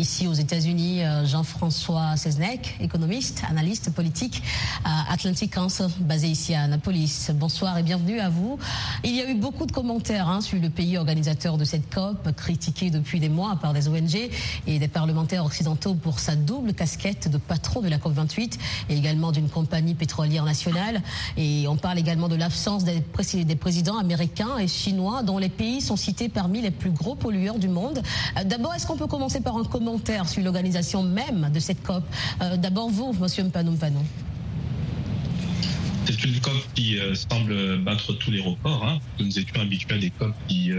ici 0.00 0.26
aux 0.26 0.32
États-Unis, 0.32 1.04
euh, 1.04 1.26
Jean-François 1.26 2.16
Seznec, 2.16 2.76
économiste, 2.80 3.42
analyste 3.48 3.92
politique 3.92 4.42
à 4.82 5.12
Atlantic 5.12 5.52
Council, 5.52 5.88
basé 6.00 6.26
ici 6.28 6.54
à 6.54 6.62
Annapolis. 6.62 7.30
Bonsoir 7.34 7.76
et 7.76 7.82
bienvenue 7.82 8.18
à 8.18 8.30
vous. 8.30 8.58
Il 9.04 9.14
y 9.14 9.20
a 9.20 9.30
eu 9.30 9.34
beaucoup 9.34 9.66
de 9.66 9.72
commentaires 9.72 10.28
hein, 10.28 10.40
sur 10.40 10.58
le 10.58 10.70
pays 10.70 10.96
organisateur 10.96 11.58
de 11.58 11.64
cette 11.64 11.94
COP, 11.94 12.32
critiqué 12.34 12.88
depuis 12.88 13.20
des 13.20 13.28
mois 13.28 13.58
par 13.60 13.74
des 13.74 13.88
ONG 13.88 14.30
et 14.66 14.78
des 14.78 14.88
parlementaires 14.88 15.44
occidentaux 15.44 15.94
pour 15.94 16.18
sa 16.18 16.34
double 16.34 16.72
casquette 16.72 17.28
de 17.28 17.36
patron 17.36 17.82
de 17.82 17.88
la 17.88 17.98
COP28 17.98 18.58
et 18.88 18.96
également 18.96 19.32
d'une 19.32 19.50
compagnie 19.50 19.94
pétrolière 19.94 20.46
nationale. 20.46 21.02
Et 21.36 21.68
on 21.68 21.76
parle 21.76 21.98
également 21.98 22.28
de 22.28 22.36
l'absence 22.36 22.84
des, 22.84 23.04
des 23.44 23.56
présidents 23.56 23.98
américains 23.98 24.56
et 24.56 24.66
chinois 24.66 25.22
dont 25.22 25.36
les 25.36 25.50
pays 25.50 25.82
sont 25.82 25.96
cités 25.96 26.30
parmi 26.30 26.62
les 26.62 26.70
plus 26.70 26.90
gros 26.90 27.16
pollueurs 27.16 27.58
du 27.58 27.68
monde. 27.68 28.00
Euh, 28.38 28.44
d'abord, 28.44 28.74
est-ce 28.74 28.86
qu'on 28.86 28.96
peut 28.96 29.06
commencer 29.06 29.40
par 29.40 29.58
un 29.58 29.64
commentaire 29.64 29.89
sur 29.98 30.42
l'organisation 30.42 31.02
même 31.02 31.50
de 31.52 31.60
cette 31.60 31.82
COP 31.82 32.04
euh, 32.42 32.56
D'abord, 32.56 32.90
vous, 32.90 33.12
Monsieur 33.12 33.44
Mpanou 33.44 33.72
Mpanou. 33.72 34.04
C'est 36.06 36.24
une 36.24 36.40
COP 36.40 36.64
qui 36.74 36.98
euh, 36.98 37.14
semble 37.14 37.78
battre 37.78 38.12
tous 38.14 38.30
les 38.30 38.40
records. 38.40 38.84
Hein. 38.84 38.98
Nous 39.18 39.38
étions 39.38 39.60
habitués 39.60 39.94
à 39.94 39.98
des 39.98 40.10
COP 40.10 40.32
qui 40.48 40.70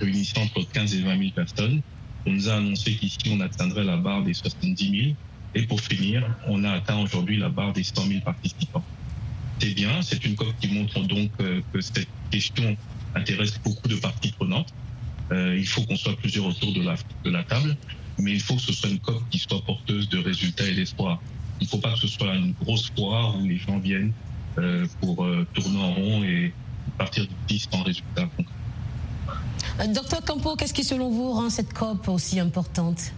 réunissaient 0.00 0.40
entre 0.40 0.62
15 0.72 0.94
et 0.94 1.02
20 1.02 1.18
000 1.18 1.30
personnes. 1.34 1.80
On 2.26 2.32
nous 2.32 2.48
a 2.48 2.54
annoncé 2.54 2.94
qu'ici, 2.94 3.18
on 3.30 3.40
atteindrait 3.40 3.84
la 3.84 3.96
barre 3.96 4.22
des 4.22 4.34
70 4.34 5.00
000. 5.02 5.14
Et 5.54 5.62
pour 5.62 5.80
finir, 5.80 6.24
on 6.46 6.62
a 6.64 6.70
atteint 6.72 6.98
aujourd'hui 6.98 7.38
la 7.38 7.48
barre 7.48 7.72
des 7.72 7.82
100 7.82 8.06
000 8.06 8.20
participants. 8.20 8.84
C'est 9.58 9.74
bien, 9.74 10.02
c'est 10.02 10.24
une 10.24 10.36
COP 10.36 10.54
qui 10.60 10.68
montre 10.68 11.00
donc 11.00 11.30
que 11.36 11.80
cette 11.80 12.08
question 12.30 12.76
intéresse 13.14 13.58
beaucoup 13.64 13.88
de 13.88 13.96
parties 13.96 14.32
prenantes. 14.32 14.72
Euh, 15.32 15.56
il 15.56 15.66
faut 15.66 15.82
qu'on 15.82 15.96
soit 15.96 16.16
plusieurs 16.16 16.46
autour 16.46 16.72
de 16.72 17.30
la 17.30 17.42
table, 17.44 17.76
mais 18.18 18.32
il 18.32 18.40
faut 18.40 18.54
que 18.54 18.62
ce 18.62 18.72
soit 18.72 18.90
une 18.90 18.98
COP 18.98 19.22
qui 19.30 19.38
soit 19.38 19.62
porteuse 19.64 20.08
de 20.08 20.18
résultats 20.18 20.66
et 20.66 20.74
d'espoir. 20.74 21.20
Il 21.60 21.64
ne 21.64 21.68
faut 21.68 21.78
pas 21.78 21.92
que 21.92 22.00
ce 22.00 22.08
soit 22.08 22.34
une 22.34 22.52
grosse 22.52 22.90
foire 22.96 23.36
où 23.38 23.44
les 23.44 23.58
gens 23.58 23.78
viennent 23.78 24.12
euh, 24.58 24.86
pour 25.00 25.24
euh, 25.24 25.46
tourner 25.54 25.78
en 25.78 25.92
rond 25.92 26.24
et 26.24 26.52
partir 26.98 27.26
d'ici 27.48 27.68
sans 27.70 27.82
résultat 27.82 28.28
concret. 28.36 29.92
Docteur 29.94 30.22
Campo, 30.24 30.56
qu'est-ce 30.56 30.74
qui 30.74 30.84
selon 30.84 31.10
vous 31.10 31.32
rend 31.32 31.50
cette 31.50 31.72
COP 31.72 32.08
aussi 32.08 32.38
importante? 32.40 33.12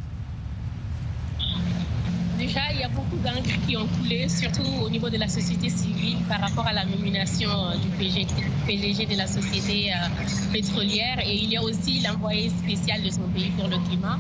Déjà, 2.39 2.61
il 2.73 2.81
y 2.81 2.83
a 2.83 2.89
beaucoup 2.89 3.17
d'encre 3.19 3.55
qui 3.67 3.77
ont 3.77 3.87
coulé, 3.87 4.29
surtout 4.29 4.67
au 4.83 4.91
niveau 4.91 5.09
de 5.09 5.17
la 5.17 5.29
société 5.29 5.69
civile 5.69 6.19
par 6.29 6.41
rapport 6.41 6.67
à 6.67 6.73
la 6.73 6.85
nomination 6.85 7.51
euh, 7.51 7.77
du 7.77 7.89
PDG 8.67 9.07
de 9.07 9.17
la 9.17 9.29
société 9.29 9.93
euh, 9.93 10.09
pétrolière. 10.53 11.21
Et 11.25 11.37
il 11.37 11.51
y 11.51 11.57
a 11.57 11.63
aussi 11.63 12.01
l'envoyé 12.01 12.49
spécial 12.49 13.03
de 13.03 13.11
son 13.11 13.29
pays 13.35 13.51
pour 13.57 13.69
le 13.69 13.77
climat. 13.89 14.19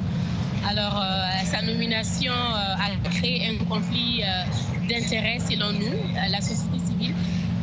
Alors, 0.69 0.97
euh, 0.97 1.45
sa 1.45 1.63
nomination 1.63 2.33
a 2.33 3.11
créé 3.11 3.49
un 3.49 3.65
conflit 3.65 4.23
d'intérêts 4.89 5.39
selon 5.39 5.73
nous, 5.73 5.97
la 6.31 6.41
société 6.41 6.79
civile. 6.87 7.15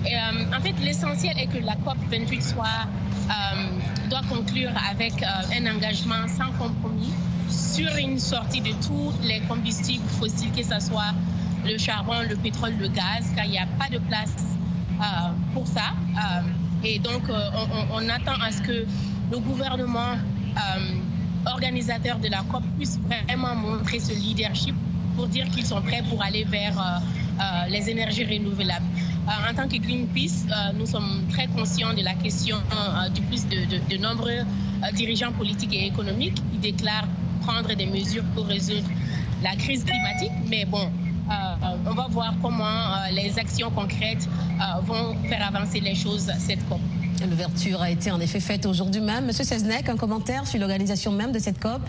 Et, 0.06 0.16
en 0.18 0.62
fait, 0.62 0.74
l'essentiel 0.84 1.38
est 1.40 1.48
que 1.48 1.64
la 1.64 1.76
COP 1.76 1.98
28 2.12 2.42
soit, 2.42 2.88
doit 4.10 4.22
conclure 4.30 4.72
avec 4.90 5.14
un 5.24 5.76
engagement 5.76 6.28
sans 6.28 6.52
compromis 6.58 7.14
sur 7.50 7.96
une 7.98 8.20
sortie 8.20 8.62
de 8.62 8.72
tous 8.86 9.14
les 9.24 9.40
combustibles 9.42 10.08
fossiles, 10.08 10.52
que 10.52 10.64
ce 10.64 10.80
soit 10.80 11.14
le 11.66 11.78
charbon, 11.78 12.22
le 12.28 12.36
pétrole, 12.36 12.74
le 12.80 12.88
gaz, 12.88 13.32
car 13.36 13.46
il 13.46 13.52
n'y 13.52 13.60
a 13.60 13.68
pas 13.78 13.90
de 13.90 14.00
place 14.00 14.34
euh, 15.00 15.04
pour 15.54 15.68
ça. 15.68 15.94
Euh, 16.16 16.42
et 16.84 17.00
donc, 17.00 17.30
euh, 17.30 17.50
on, 17.92 18.10
attend 18.10 18.40
à 18.42 18.52
ce 18.52 18.62
que 18.62 18.86
le 19.32 19.40
gouvernement 19.40 20.16
organisateur 21.52 22.20
de 22.20 22.28
la 22.28 22.44
COP 22.52 22.64
puisse 22.78 23.00
vraiment 23.28 23.56
montrer 23.56 24.00
ce 24.00 24.14
leadership 24.14 24.76
pour 25.16 25.28
dire 25.28 25.50
qu'ils 25.50 25.66
sont 25.66 25.82
prêts 25.82 26.04
pour 26.10 26.22
aller 26.22 26.44
vers 26.44 27.02
les 27.70 27.90
énergies 27.90 28.26
renouvelables. 28.26 28.86
en 29.28 29.54
tant 29.54 29.68
que 29.68 29.78
Greenpeace, 29.78 30.46
nous 30.78 30.86
sommes 30.86 31.24
très 31.30 31.48
conscients 31.48 31.94
de 31.94 32.04
la 32.04 32.14
question 32.14 32.58
du 33.14 33.22
plus 33.22 33.46
de, 33.48 33.98
nombreux 33.98 34.42
dirigeants 34.94 35.32
politiques 35.32 35.74
et 35.74 35.88
économiques 35.88 36.42
qui 36.52 36.58
déclarent 36.58 37.08
prendre 37.42 37.74
des 37.76 37.86
mesures 37.86 38.24
pour 38.36 38.46
résoudre 38.46 38.88
la 39.44 39.56
crise 39.56 39.84
climatique. 39.84 40.32
Mais 40.48 40.66
bon, 40.66 40.90
euh, 41.30 41.34
on 41.86 41.94
va 41.94 42.08
voir 42.10 42.34
comment 42.42 42.64
euh, 42.66 43.12
les 43.12 43.38
actions 43.38 43.70
concrètes 43.70 44.28
euh, 44.28 44.82
vont 44.82 45.16
faire 45.28 45.46
avancer 45.46 45.80
les 45.80 45.96
choses 45.96 46.32
cette 46.40 46.68
COP. 46.68 46.80
L'ouverture 47.28 47.82
a 47.82 47.92
été 47.92 48.12
en 48.12 48.20
effet 48.20 48.40
faite 48.40 48.66
aujourd'hui 48.66 49.02
même. 49.02 49.26
Monsieur 49.26 49.44
Seznec, 49.44 49.90
un 49.90 49.98
commentaire 49.98 50.48
sur 50.48 50.60
l'organisation 50.60 51.12
même 51.12 51.32
de 51.32 51.40
cette 51.40 51.60
COP? 51.60 51.82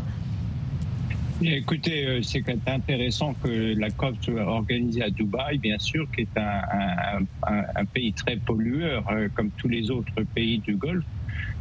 Écoutez, 1.42 2.20
c'est 2.22 2.44
intéressant 2.66 3.34
que 3.34 3.78
la 3.78 3.90
COP 3.90 4.16
soit 4.22 4.42
organisée 4.42 5.02
à 5.02 5.10
Dubaï, 5.10 5.58
bien 5.58 5.78
sûr, 5.78 6.06
qui 6.10 6.22
est 6.22 6.38
un, 6.38 7.84
pays 7.86 8.12
très 8.12 8.36
pollueur, 8.36 9.04
comme 9.34 9.50
tous 9.56 9.68
les 9.68 9.90
autres 9.90 10.22
pays 10.34 10.58
du 10.58 10.76
Golfe 10.76 11.04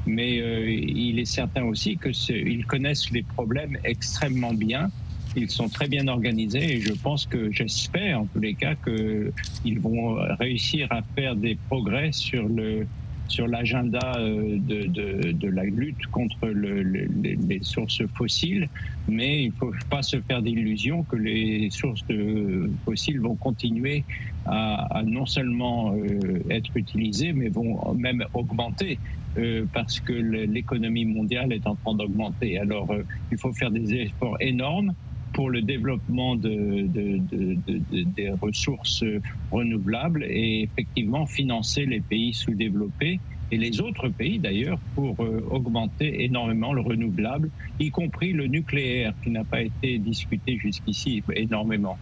mais 0.05 0.41
euh, 0.41 0.69
il 0.69 1.19
est 1.19 1.25
certain 1.25 1.63
aussi 1.63 1.97
qu'ils 1.97 2.65
connaissent 2.65 3.11
les 3.11 3.23
problèmes 3.23 3.77
extrêmement 3.83 4.53
bien. 4.53 4.89
Ils 5.35 5.49
sont 5.49 5.69
très 5.69 5.87
bien 5.87 6.07
organisés 6.07 6.77
et 6.77 6.81
je 6.81 6.93
pense 6.93 7.25
que 7.25 7.51
j'espère 7.51 8.21
en 8.21 8.25
tous 8.25 8.39
les 8.39 8.55
cas 8.55 8.75
qu'ils 8.75 9.79
vont 9.79 10.15
réussir 10.39 10.87
à 10.89 11.01
faire 11.15 11.35
des 11.35 11.55
progrès 11.67 12.11
sur 12.11 12.47
le 12.47 12.87
sur 13.29 13.47
l'agenda 13.47 14.15
euh, 14.17 14.57
de, 14.59 15.31
de, 15.31 15.47
la 15.47 15.63
lutte 15.63 16.05
contre 16.11 16.47
le, 16.47 16.81
les 16.81 17.59
sources 17.61 18.01
fossiles, 18.15 18.67
mais 19.07 19.43
il 19.43 19.47
ne 19.49 19.53
faut 19.53 19.71
pas 19.89 20.01
se 20.01 20.19
faire 20.21 20.41
d'illusions 20.41 21.03
que 21.03 21.15
les 21.15 21.69
sources 21.69 22.05
de 22.07 22.69
fossiles 22.85 23.21
vont 23.21 23.35
continuer 23.35 24.03
à, 24.45 24.97
à 24.97 25.03
non 25.03 25.25
seulement 25.25 25.93
euh, 25.93 26.43
être 26.49 26.75
utilisées, 26.75 27.33
mais 27.33 27.49
vont 27.49 27.93
même 27.93 28.25
augmenter. 28.33 28.99
Euh, 29.37 29.65
parce 29.73 29.99
que 29.99 30.11
l'économie 30.11 31.05
mondiale 31.05 31.53
est 31.53 31.67
en 31.67 31.75
train 31.75 31.93
d'augmenter. 31.93 32.57
Alors, 32.57 32.89
euh, 32.91 33.03
il 33.31 33.37
faut 33.37 33.53
faire 33.53 33.69
des 33.69 33.93
efforts 33.93 34.37
énormes 34.39 34.93
pour 35.39 35.51
le 35.51 35.61
développement 35.61 36.35
de, 36.35 36.85
de, 36.87 37.17
de, 37.17 38.03
des 38.17 38.29
ressources 38.41 39.05
renouvelables 39.51 40.25
et 40.25 40.63
effectivement 40.63 41.25
financer 41.27 41.85
les 41.85 42.01
pays 42.01 42.33
sous-développés 42.33 43.21
et 43.49 43.57
les 43.57 43.79
autres 43.79 44.09
pays 44.09 44.39
d'ailleurs 44.39 44.79
pour 44.95 45.15
euh, 45.23 45.39
augmenter 45.49 46.25
énormément 46.25 46.73
le 46.73 46.81
renouvelable, 46.81 47.51
y 47.79 47.89
compris 47.89 48.33
le 48.33 48.47
nucléaire 48.47 49.13
qui 49.23 49.29
n'a 49.29 49.45
pas 49.45 49.61
été 49.61 49.97
discuté 49.97 50.57
jusqu'ici 50.57 51.23
énormément. 51.33 51.97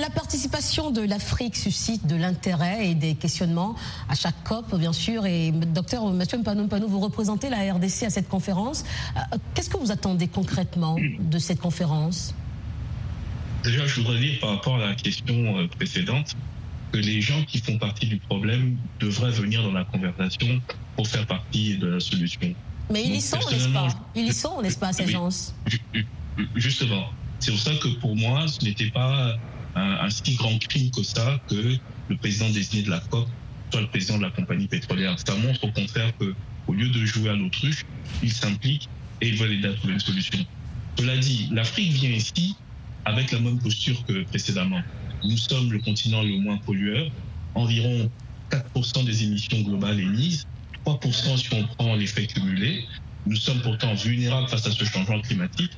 La 0.00 0.10
participation 0.10 0.90
de 0.90 1.02
l'Afrique 1.02 1.56
suscite 1.56 2.06
de 2.06 2.16
l'intérêt 2.16 2.88
et 2.88 2.94
des 2.94 3.14
questionnements 3.14 3.74
à 4.08 4.14
chaque 4.14 4.42
COP, 4.44 4.74
bien 4.76 4.92
sûr. 4.92 5.26
Et 5.26 5.52
docteur 5.52 6.06
Mathieu 6.12 6.38
Mpanou, 6.38 6.88
vous 6.88 7.00
représentez 7.00 7.50
la 7.50 7.72
RDC 7.72 8.04
à 8.04 8.10
cette 8.10 8.28
conférence. 8.28 8.84
Euh, 9.16 9.36
qu'est-ce 9.54 9.70
que 9.70 9.76
vous 9.76 9.90
attendez 9.90 10.28
concrètement 10.28 10.96
de 11.20 11.38
cette 11.38 11.60
conférence? 11.60 12.34
Déjà, 13.64 13.86
je 13.86 14.00
voudrais 14.00 14.20
dire 14.20 14.38
par 14.40 14.50
rapport 14.50 14.76
à 14.76 14.86
la 14.86 14.94
question 14.94 15.58
euh, 15.58 15.66
précédente 15.68 16.36
que 16.92 16.98
les 16.98 17.20
gens 17.20 17.42
qui 17.44 17.58
font 17.58 17.78
partie 17.78 18.06
du 18.06 18.18
problème 18.18 18.76
devraient 19.00 19.30
venir 19.30 19.62
dans 19.62 19.72
la 19.72 19.84
conversation 19.84 20.60
pour 20.94 21.06
faire 21.08 21.26
partie 21.26 21.76
de 21.76 21.88
la 21.88 22.00
solution. 22.00 22.54
Mais 22.90 23.04
ils 23.04 23.16
y 23.16 23.20
sont, 23.20 23.38
n'est-ce 23.50 23.68
pas? 23.68 23.88
Ils 24.14 24.28
y 24.28 24.32
sont, 24.32 24.62
n'est-ce 24.62 24.78
pas, 24.78 24.92
ces 24.92 25.08
gens 25.08 25.28
Justement. 26.54 27.06
C'est 27.40 27.50
pour 27.50 27.60
ça 27.60 27.74
que 27.76 27.88
pour 28.00 28.16
moi, 28.16 28.46
ce 28.48 28.64
n'était 28.64 28.90
pas 28.90 29.36
un, 29.74 30.10
si 30.10 30.34
grand 30.34 30.58
crime 30.58 30.90
que 30.90 31.02
ça 31.02 31.40
que 31.48 31.76
le 32.08 32.16
président 32.16 32.48
désigné 32.50 32.82
de 32.82 32.90
la 32.90 33.00
COP 33.00 33.28
soit 33.70 33.80
le 33.80 33.88
président 33.88 34.16
de 34.18 34.22
la 34.22 34.30
compagnie 34.30 34.68
pétrolière. 34.68 35.16
Ça 35.26 35.34
montre 35.34 35.64
au 35.64 35.72
contraire 35.72 36.12
que, 36.18 36.34
au 36.66 36.72
lieu 36.72 36.88
de 36.88 37.04
jouer 37.04 37.30
à 37.30 37.34
l'autruche, 37.34 37.84
il 38.22 38.32
s'implique 38.32 38.88
et 39.20 39.28
il 39.28 39.36
veut 39.36 39.52
aider 39.52 39.68
à 39.68 39.74
trouver 39.74 39.94
une 39.94 40.00
solution. 40.00 40.38
Cela 40.98 41.16
dit, 41.18 41.48
l'Afrique 41.52 41.92
vient 41.92 42.10
ici 42.10 42.56
avec 43.04 43.32
la 43.32 43.40
même 43.40 43.58
posture 43.58 44.02
que 44.06 44.24
précédemment. 44.24 44.80
Nous 45.24 45.36
sommes 45.36 45.72
le 45.72 45.78
continent 45.80 46.22
le 46.22 46.38
moins 46.38 46.58
pollueur, 46.58 47.10
environ 47.54 48.10
4% 48.50 49.04
des 49.04 49.24
émissions 49.24 49.60
globales 49.60 50.00
émises, 50.00 50.46
3% 50.86 51.36
si 51.36 51.48
on 51.52 51.64
prend 51.76 51.96
l'effet 51.96 52.26
cumulé. 52.26 52.86
Nous 53.26 53.36
sommes 53.36 53.60
pourtant 53.60 53.94
vulnérables 53.94 54.48
face 54.48 54.66
à 54.66 54.70
ce 54.70 54.84
changement 54.84 55.20
climatique 55.20 55.72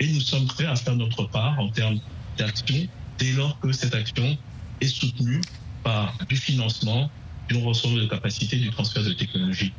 et 0.00 0.06
nous 0.08 0.20
sommes 0.20 0.46
prêts 0.46 0.66
à 0.66 0.74
faire 0.74 0.96
notre 0.96 1.24
part 1.24 1.58
en 1.60 1.68
termes 1.68 1.98
d'action 2.38 2.86
dès 3.18 3.32
lors 3.32 3.58
que 3.60 3.70
cette 3.70 3.94
action 3.94 4.36
est 4.80 4.88
soutenue 4.88 5.42
par 5.84 6.16
du 6.28 6.36
financement, 6.36 7.10
une 7.50 7.62
ressource 7.64 7.94
de 7.94 8.06
capacité, 8.06 8.56
du 8.56 8.70
transfert 8.70 9.04
de 9.04 9.12
technologie. 9.12 9.72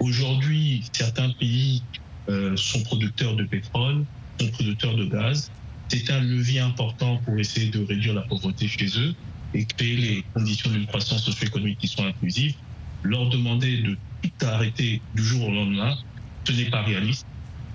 Aujourd'hui, 0.00 0.84
certains 0.92 1.30
pays 1.30 1.82
euh, 2.28 2.56
sont 2.56 2.82
producteurs 2.82 3.36
de 3.36 3.44
pétrole, 3.44 4.04
sont 4.40 4.48
producteurs 4.48 4.96
de 4.96 5.04
gaz. 5.04 5.50
C'est 5.88 6.10
un 6.10 6.20
levier 6.20 6.60
important 6.60 7.18
pour 7.18 7.38
essayer 7.38 7.70
de 7.70 7.84
réduire 7.84 8.14
la 8.14 8.22
pauvreté 8.22 8.66
chez 8.66 8.86
eux 8.98 9.14
et 9.54 9.64
créer 9.64 9.96
les 9.96 10.24
conditions 10.34 10.70
d'une 10.70 10.86
croissance 10.86 11.24
socio-économique 11.24 11.78
qui 11.78 11.88
sont 11.88 12.04
inclusives. 12.04 12.54
Leur 13.02 13.28
demander 13.28 13.78
de 13.78 13.96
tout 14.22 14.46
arrêter 14.46 15.00
du 15.14 15.22
jour 15.22 15.48
au 15.48 15.52
lendemain, 15.52 15.96
ce 16.44 16.52
n'est 16.52 16.70
pas 16.70 16.82
réaliste. 16.82 17.26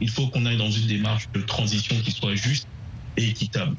Il 0.01 0.09
faut 0.09 0.27
qu'on 0.27 0.45
aille 0.45 0.57
dans 0.57 0.71
une 0.71 0.87
démarche 0.87 1.29
de 1.33 1.41
transition 1.41 1.95
qui 2.01 2.11
soit 2.11 2.35
juste 2.35 2.67
et 3.17 3.27
équitable. 3.29 3.75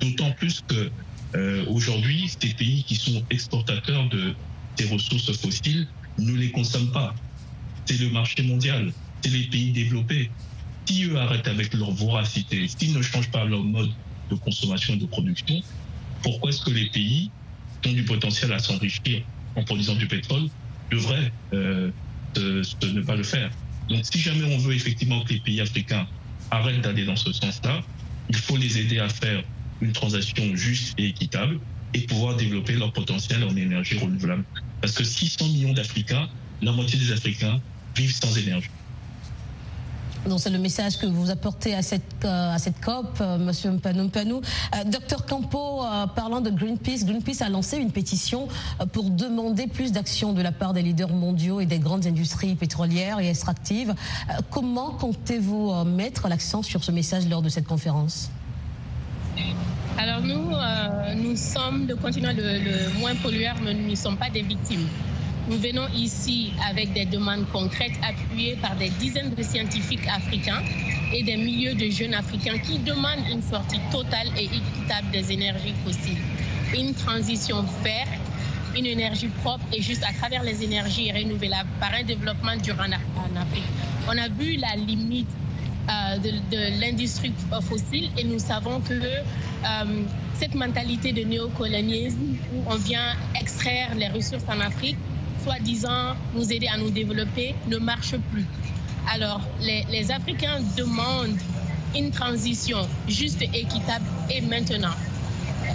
D'autant 0.00 0.30
plus 0.32 0.60
que 0.66 0.90
euh, 1.36 1.64
aujourd'hui, 1.68 2.28
ces 2.40 2.54
pays 2.54 2.84
qui 2.84 2.96
sont 2.96 3.24
exportateurs 3.30 4.08
de 4.08 4.34
ces 4.76 4.86
ressources 4.86 5.32
fossiles 5.36 5.88
ne 6.18 6.32
les 6.32 6.50
consomment 6.50 6.92
pas. 6.92 7.14
C'est 7.86 7.98
le 7.98 8.10
marché 8.10 8.42
mondial, 8.42 8.92
c'est 9.22 9.30
les 9.30 9.44
pays 9.44 9.72
développés. 9.72 10.30
Si 10.86 11.04
eux 11.04 11.16
arrêtent 11.16 11.48
avec 11.48 11.72
leur 11.74 11.90
voracité, 11.92 12.68
s'ils 12.68 12.94
ne 12.94 13.02
changent 13.02 13.30
pas 13.30 13.44
leur 13.44 13.62
mode 13.62 13.90
de 14.30 14.36
consommation 14.36 14.94
et 14.94 14.98
de 14.98 15.06
production, 15.06 15.60
pourquoi 16.22 16.50
est-ce 16.50 16.62
que 16.62 16.70
les 16.70 16.86
pays 16.90 17.30
qui 17.82 17.90
ont 17.90 17.92
du 17.92 18.04
potentiel 18.04 18.52
à 18.52 18.58
s'enrichir 18.58 19.22
en 19.56 19.62
produisant 19.64 19.94
du 19.94 20.06
pétrole 20.06 20.48
devraient 20.90 21.32
euh, 21.52 21.90
ne 22.36 23.00
pas 23.02 23.16
le 23.16 23.22
faire? 23.22 23.50
Donc 23.88 24.04
si 24.10 24.18
jamais 24.18 24.44
on 24.54 24.58
veut 24.58 24.74
effectivement 24.74 25.22
que 25.24 25.32
les 25.32 25.40
pays 25.40 25.60
africains 25.60 26.06
arrêtent 26.50 26.80
d'aller 26.80 27.04
dans 27.04 27.16
ce 27.16 27.32
sens-là, 27.32 27.82
il 28.28 28.36
faut 28.36 28.56
les 28.56 28.78
aider 28.78 28.98
à 28.98 29.08
faire 29.08 29.42
une 29.80 29.92
transaction 29.92 30.54
juste 30.54 30.94
et 30.98 31.06
équitable 31.06 31.60
et 31.92 32.00
pouvoir 32.00 32.36
développer 32.36 32.74
leur 32.74 32.92
potentiel 32.92 33.44
en 33.44 33.56
énergie 33.56 33.98
renouvelable. 33.98 34.44
Parce 34.80 34.94
que 34.94 35.04
600 35.04 35.48
millions 35.48 35.72
d'Africains, 35.72 36.28
la 36.62 36.72
moitié 36.72 36.98
des 36.98 37.12
Africains 37.12 37.60
vivent 37.96 38.14
sans 38.14 38.36
énergie. 38.36 38.70
Donc 40.28 40.40
c'est 40.40 40.50
le 40.50 40.58
message 40.58 40.98
que 40.98 41.06
vous 41.06 41.30
apportez 41.30 41.74
à 41.74 41.82
cette, 41.82 42.24
euh, 42.24 42.54
à 42.54 42.58
cette 42.58 42.80
COP, 42.80 43.18
euh, 43.20 43.36
Monsieur 43.36 43.70
Mpanou. 43.70 44.40
Euh, 44.74 44.84
docteur 44.86 45.26
Campo, 45.26 45.82
parlant 46.14 46.40
de 46.40 46.50
Greenpeace, 46.50 47.04
Greenpeace 47.04 47.42
a 47.42 47.50
lancé 47.50 47.76
une 47.76 47.90
pétition 47.90 48.48
pour 48.92 49.10
demander 49.10 49.66
plus 49.66 49.92
d'action 49.92 50.32
de 50.32 50.40
la 50.40 50.52
part 50.52 50.72
des 50.72 50.82
leaders 50.82 51.12
mondiaux 51.12 51.60
et 51.60 51.66
des 51.66 51.78
grandes 51.78 52.06
industries 52.06 52.54
pétrolières 52.54 53.20
et 53.20 53.28
extractives. 53.28 53.94
comment 54.50 54.92
comptez-vous 54.92 55.84
mettre 55.84 56.28
l'accent 56.28 56.62
sur 56.62 56.82
ce 56.84 56.90
message 56.90 57.28
lors 57.28 57.42
de 57.42 57.48
cette 57.48 57.66
conférence? 57.66 58.30
Alors 59.98 60.22
nous, 60.22 60.50
nous 61.22 61.36
sommes 61.36 61.86
le 61.86 61.96
continent 61.96 62.32
le, 62.34 62.58
le 62.58 62.98
moins 62.98 63.14
pollueur, 63.16 63.56
mais 63.62 63.74
nous 63.74 63.90
ne 63.90 63.94
sommes 63.94 64.16
pas 64.16 64.30
des 64.30 64.42
victimes. 64.42 64.88
Nous 65.46 65.58
venons 65.58 65.86
ici 65.94 66.52
avec 66.70 66.94
des 66.94 67.04
demandes 67.04 67.46
concrètes 67.52 67.92
appuyées 68.02 68.56
par 68.56 68.76
des 68.76 68.88
dizaines 68.88 69.34
de 69.34 69.42
scientifiques 69.42 70.06
africains 70.08 70.62
et 71.12 71.22
des 71.22 71.36
milliers 71.36 71.74
de 71.74 71.90
jeunes 71.90 72.14
africains 72.14 72.56
qui 72.58 72.78
demandent 72.78 73.28
une 73.30 73.42
sortie 73.42 73.78
totale 73.92 74.28
et 74.38 74.44
équitable 74.44 75.10
des 75.12 75.32
énergies 75.32 75.74
fossiles, 75.84 76.16
une 76.74 76.94
transition 76.94 77.60
verte, 77.82 78.08
une 78.74 78.86
énergie 78.86 79.28
propre 79.42 79.64
et 79.70 79.82
juste 79.82 80.02
à 80.08 80.14
travers 80.14 80.42
les 80.44 80.64
énergies 80.64 81.12
renouvelables 81.12 81.68
par 81.78 81.92
un 81.92 82.04
développement 82.04 82.56
durable 82.56 82.96
en 83.18 83.36
Afrique. 83.38 83.64
On 84.08 84.16
a 84.16 84.28
vu 84.28 84.56
la 84.56 84.76
limite 84.76 85.28
euh, 85.90 86.16
de, 86.18 86.80
l'industrie 86.80 87.34
fossile 87.68 88.08
et 88.16 88.24
nous 88.24 88.38
savons 88.38 88.80
que 88.80 88.94
euh, 88.94 90.02
cette 90.32 90.54
mentalité 90.54 91.12
de 91.12 91.22
néocolonialisme 91.22 92.36
où 92.54 92.62
on 92.66 92.76
vient 92.76 93.12
extraire 93.38 93.94
les 93.94 94.08
ressources 94.08 94.44
en 94.48 94.60
Afrique 94.60 94.96
soi-disant 95.44 96.16
nous 96.34 96.50
aider 96.52 96.68
à 96.68 96.78
nous 96.78 96.90
développer 96.90 97.54
ne 97.68 97.76
marche 97.76 98.16
plus. 98.32 98.46
Alors, 99.12 99.42
les, 99.60 100.10
Africains 100.10 100.60
demandent 100.76 101.38
une 101.94 102.10
transition 102.10 102.78
juste 103.06 103.42
et 103.42 103.50
équitable 103.60 104.06
et 104.30 104.40
maintenant. 104.40 104.94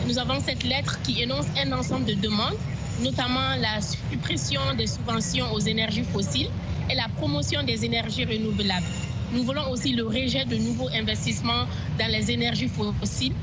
Nous 0.07 0.17
avons 0.17 0.39
cette 0.39 0.63
lettre 0.63 0.99
qui 1.03 1.21
énonce 1.21 1.45
un 1.63 1.71
ensemble 1.71 2.05
de 2.05 2.13
demandes, 2.15 2.57
notamment 3.01 3.55
la 3.59 3.79
suppression 3.81 4.61
des 4.75 4.87
subventions 4.87 5.53
aux 5.53 5.59
énergies 5.59 6.03
fossiles 6.03 6.49
et 6.89 6.95
la 6.95 7.07
promotion 7.17 7.61
des 7.63 7.85
énergies 7.85 8.25
renouvelables. 8.25 8.85
Nous 9.33 9.43
voulons 9.43 9.69
aussi 9.69 9.93
le 9.93 10.07
rejet 10.07 10.45
de 10.45 10.55
nouveaux 10.57 10.89
investissements 10.89 11.65
dans 11.99 12.11
les 12.11 12.31
énergies 12.31 12.69
fossiles. 12.69 13.33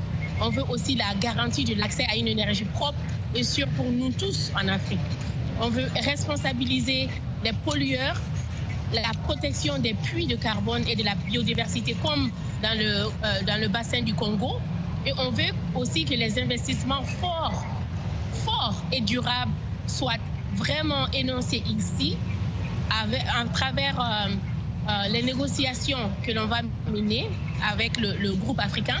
On 0.41 0.49
veut 0.49 0.65
aussi 0.69 0.95
la 0.95 1.15
garantie 1.19 1.63
de 1.63 1.73
l'accès 1.75 2.05
à 2.11 2.17
une 2.17 2.27
énergie 2.27 2.65
propre 2.65 2.99
et 3.33 3.43
sûre 3.43 3.67
pour 3.77 3.85
nous 3.89 4.11
tous 4.11 4.51
en 4.61 4.67
Afrique. 4.67 4.99
On 5.61 5.69
veut 5.69 5.87
responsabiliser 6.03 7.09
les 7.43 7.53
pollueurs, 7.65 8.19
la 8.93 9.09
protection 9.23 9.79
des 9.79 9.93
puits 9.93 10.27
de 10.27 10.35
carbone 10.35 10.83
et 10.87 10.95
de 10.95 11.03
la 11.03 11.15
biodiversité 11.15 11.95
comme 12.01 12.29
dans 12.61 12.77
le, 12.77 12.85
euh, 12.85 13.43
dans 13.45 13.59
le 13.59 13.67
bassin 13.67 14.01
du 14.01 14.13
Congo. 14.13 14.57
Et 15.05 15.13
on 15.17 15.31
veut 15.31 15.53
aussi 15.75 16.05
que 16.05 16.13
les 16.13 16.39
investissements 16.39 17.03
forts, 17.03 17.65
forts 18.45 18.75
et 18.91 19.01
durables 19.01 19.51
soient 19.87 20.21
vraiment 20.55 21.07
énoncés 21.11 21.63
ici 21.67 22.17
à 22.89 23.45
travers 23.45 23.99
euh, 23.99 24.29
euh, 24.89 25.07
les 25.09 25.23
négociations 25.23 26.11
que 26.23 26.31
l'on 26.31 26.45
va 26.45 26.61
mener 26.91 27.27
avec 27.71 27.99
le, 27.99 28.15
le 28.17 28.33
groupe 28.33 28.59
africain 28.59 28.97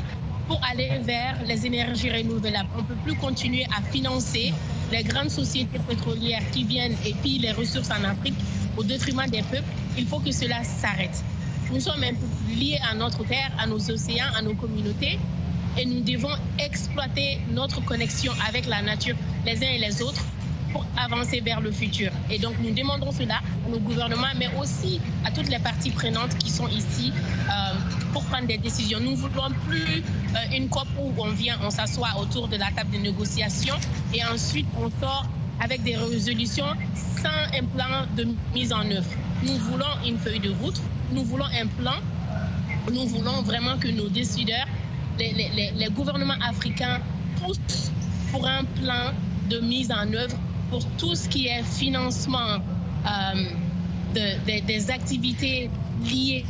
pour 0.47 0.59
aller 0.63 0.99
vers 1.03 1.37
les 1.45 1.65
énergies 1.65 2.11
renouvelables. 2.11 2.69
On 2.75 2.81
ne 2.81 2.87
peut 2.87 2.97
plus 3.03 3.15
continuer 3.15 3.65
à 3.77 3.81
financer 3.81 4.53
les 4.91 5.03
grandes 5.03 5.29
sociétés 5.29 5.79
pétrolières 5.79 6.43
qui 6.51 6.63
viennent 6.63 6.95
et 7.05 7.13
pillent 7.13 7.39
les 7.39 7.51
ressources 7.51 7.89
en 7.91 8.03
Afrique 8.03 8.35
au 8.77 8.83
détriment 8.83 9.27
des 9.27 9.41
peuples. 9.43 9.71
Il 9.97 10.05
faut 10.05 10.19
que 10.19 10.31
cela 10.31 10.63
s'arrête. 10.63 11.23
Nous 11.71 11.79
sommes 11.79 12.03
un 12.03 12.55
liés 12.55 12.79
à 12.89 12.95
notre 12.95 13.25
terre, 13.25 13.51
à 13.59 13.67
nos 13.67 13.91
océans, 13.91 14.31
à 14.35 14.41
nos 14.41 14.53
communautés 14.53 15.19
et 15.77 15.85
nous 15.85 16.01
devons 16.01 16.33
exploiter 16.59 17.39
notre 17.49 17.83
connexion 17.83 18.33
avec 18.47 18.65
la 18.65 18.81
nature 18.81 19.15
les 19.45 19.57
uns 19.63 19.69
et 19.69 19.77
les 19.77 20.01
autres 20.01 20.25
pour 20.71 20.85
avancer 20.97 21.39
vers 21.41 21.61
le 21.61 21.71
futur. 21.71 22.11
Et 22.29 22.39
donc 22.39 22.55
nous 22.59 22.71
demandons 22.73 23.11
cela 23.11 23.39
à 23.67 23.69
nos 23.69 23.79
gouvernements, 23.79 24.33
mais 24.37 24.49
aussi 24.59 24.99
à 25.25 25.31
toutes 25.31 25.49
les 25.49 25.59
parties 25.59 25.91
prenantes 25.91 26.37
qui 26.37 26.49
sont 26.49 26.67
ici 26.67 27.11
euh, 27.49 27.51
pour 28.13 28.23
prendre 28.25 28.47
des 28.47 28.57
décisions. 28.57 28.99
Nous 28.99 29.11
ne 29.11 29.15
voulons 29.15 29.49
plus 29.67 30.03
euh, 30.35 30.55
une 30.55 30.69
COP 30.69 30.87
où 30.99 31.11
on 31.17 31.29
vient, 31.31 31.57
on 31.63 31.69
s'assoit 31.69 32.09
autour 32.19 32.47
de 32.47 32.57
la 32.57 32.71
table 32.71 32.91
de 32.91 32.97
négociation 32.97 33.75
et 34.13 34.23
ensuite 34.25 34.67
on 34.77 34.89
sort 35.01 35.25
avec 35.59 35.83
des 35.83 35.95
résolutions 35.95 36.65
sans 37.21 37.57
un 37.57 37.65
plan 37.75 38.05
de 38.15 38.27
mise 38.53 38.71
en 38.71 38.89
œuvre. 38.89 39.09
Nous 39.43 39.57
voulons 39.57 39.85
une 40.05 40.17
feuille 40.17 40.39
de 40.39 40.51
route, 40.61 40.79
nous 41.11 41.23
voulons 41.23 41.45
un 41.45 41.67
plan, 41.67 41.95
nous 42.91 43.07
voulons 43.07 43.41
vraiment 43.41 43.77
que 43.77 43.87
nos 43.89 44.07
décideurs, 44.09 44.67
les, 45.19 45.33
les 45.75 45.87
gouvernements 45.89 46.39
africains 46.47 46.99
poussent 47.41 47.91
pour 48.31 48.45
un 48.47 48.63
plan 48.81 49.13
de 49.49 49.59
mise 49.59 49.91
en 49.91 50.11
œuvre 50.13 50.35
pour 50.69 50.85
tout 50.97 51.15
ce 51.15 51.27
qui 51.29 51.47
est 51.47 51.63
financement 51.63 52.59
euh, 53.07 53.43
de, 54.15 54.65
des 54.65 54.91
activités 54.91 55.69
liées 56.03 56.45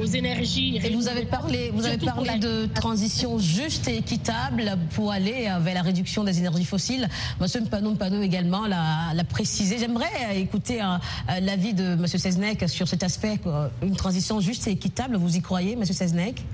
aux 0.00 0.06
énergies. 0.06 0.80
Et 0.84 0.90
vous 0.90 1.08
avez 1.08 1.24
parlé, 1.24 1.70
vous 1.72 1.86
avez 1.86 1.98
parlé 1.98 2.38
de 2.38 2.66
transition 2.66 3.38
juste 3.38 3.88
et 3.88 3.96
équitable 3.96 4.76
pour 4.94 5.12
aller 5.12 5.48
vers 5.60 5.74
la 5.74 5.82
réduction 5.82 6.24
des 6.24 6.38
énergies 6.38 6.64
fossiles. 6.64 7.08
Monsieur 7.40 7.60
Mpanou 7.60 7.92
Mpanou 7.92 8.22
également 8.22 8.66
l'a 8.66 9.24
précisé. 9.24 9.78
J'aimerais 9.78 10.36
écouter 10.36 10.82
euh, 10.82 10.96
l'avis 11.40 11.74
de 11.74 11.94
Monsieur 11.94 12.18
Seznec 12.18 12.68
sur 12.68 12.88
cet 12.88 13.02
aspect, 13.02 13.38
une 13.82 13.96
transition 13.96 14.40
juste 14.40 14.66
et 14.66 14.72
équitable. 14.72 15.16
Vous 15.16 15.36
y 15.36 15.40
croyez, 15.40 15.76
Monsieur 15.76 15.94
Seznec 15.94 16.44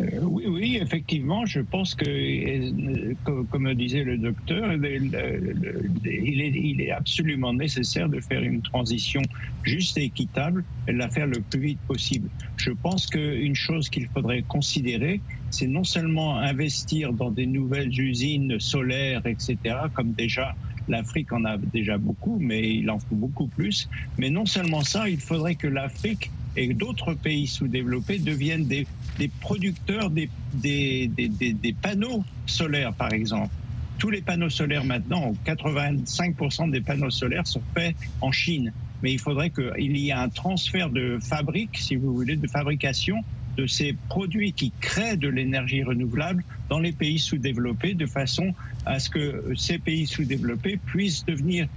euh, 0.00 0.20
oui, 0.22 0.44
oui, 0.48 0.78
effectivement, 0.80 1.46
je 1.46 1.60
pense 1.60 1.94
que, 1.94 2.04
euh, 2.04 3.14
comme 3.50 3.72
disait 3.74 4.02
le 4.02 4.18
docteur, 4.18 4.72
il 4.72 6.80
est, 6.80 6.90
absolument 6.90 7.52
nécessaire 7.52 8.08
de 8.08 8.20
faire 8.20 8.42
une 8.42 8.60
transition 8.60 9.22
juste 9.62 9.96
et 9.98 10.04
équitable 10.04 10.64
et 10.88 10.92
la 10.92 11.08
faire 11.08 11.26
le 11.26 11.40
plus 11.40 11.60
vite 11.60 11.80
possible. 11.86 12.28
Je 12.56 12.70
pense 12.70 13.06
qu'une 13.06 13.54
chose 13.54 13.88
qu'il 13.88 14.08
faudrait 14.08 14.42
considérer, 14.42 15.20
c'est 15.50 15.68
non 15.68 15.84
seulement 15.84 16.38
investir 16.38 17.12
dans 17.12 17.30
des 17.30 17.46
nouvelles 17.46 17.98
usines 17.98 18.58
solaires, 18.58 19.22
etc., 19.26 19.56
comme 19.94 20.12
déjà 20.12 20.54
L'Afrique 20.88 21.32
en 21.32 21.44
a 21.44 21.56
déjà 21.56 21.96
beaucoup, 21.96 22.38
mais 22.40 22.74
il 22.74 22.90
en 22.90 22.98
faut 22.98 23.14
beaucoup 23.14 23.46
plus. 23.46 23.88
Mais 24.18 24.30
non 24.30 24.44
seulement 24.44 24.82
ça, 24.82 25.08
il 25.08 25.20
faudrait 25.20 25.54
que 25.54 25.66
l'Afrique 25.66 26.30
et 26.56 26.74
d'autres 26.74 27.14
pays 27.14 27.46
sous-développés 27.46 28.18
deviennent 28.18 28.66
des, 28.66 28.86
des 29.18 29.28
producteurs 29.28 30.10
des, 30.10 30.28
des, 30.52 31.08
des, 31.08 31.72
panneaux 31.72 32.24
solaires, 32.46 32.92
par 32.92 33.12
exemple. 33.12 33.50
Tous 33.98 34.10
les 34.10 34.22
panneaux 34.22 34.50
solaires 34.50 34.84
maintenant, 34.84 35.34
85% 35.46 36.70
des 36.70 36.80
panneaux 36.80 37.10
solaires 37.10 37.46
sont 37.46 37.62
faits 37.74 37.94
en 38.20 38.32
Chine. 38.32 38.72
Mais 39.02 39.12
il 39.12 39.20
faudrait 39.20 39.50
qu'il 39.50 39.96
y 39.96 40.08
ait 40.08 40.12
un 40.12 40.28
transfert 40.28 40.90
de 40.90 41.18
fabrique, 41.20 41.78
si 41.78 41.96
vous 41.96 42.14
voulez, 42.14 42.36
de 42.36 42.48
fabrication 42.48 43.22
de 43.56 43.66
ces 43.66 43.94
produits 44.08 44.52
qui 44.52 44.72
créent 44.80 45.16
de 45.16 45.28
l'énergie 45.28 45.84
renouvelable 45.84 46.44
dans 46.68 46.80
les 46.80 46.92
pays 46.92 47.20
sous-développés, 47.20 47.94
de 47.94 48.06
façon 48.06 48.52
à 48.84 48.98
ce 48.98 49.10
que 49.10 49.54
ces 49.56 49.78
pays 49.78 50.06
sous-développés 50.06 50.76
puissent 50.76 51.24
devenir 51.24 51.68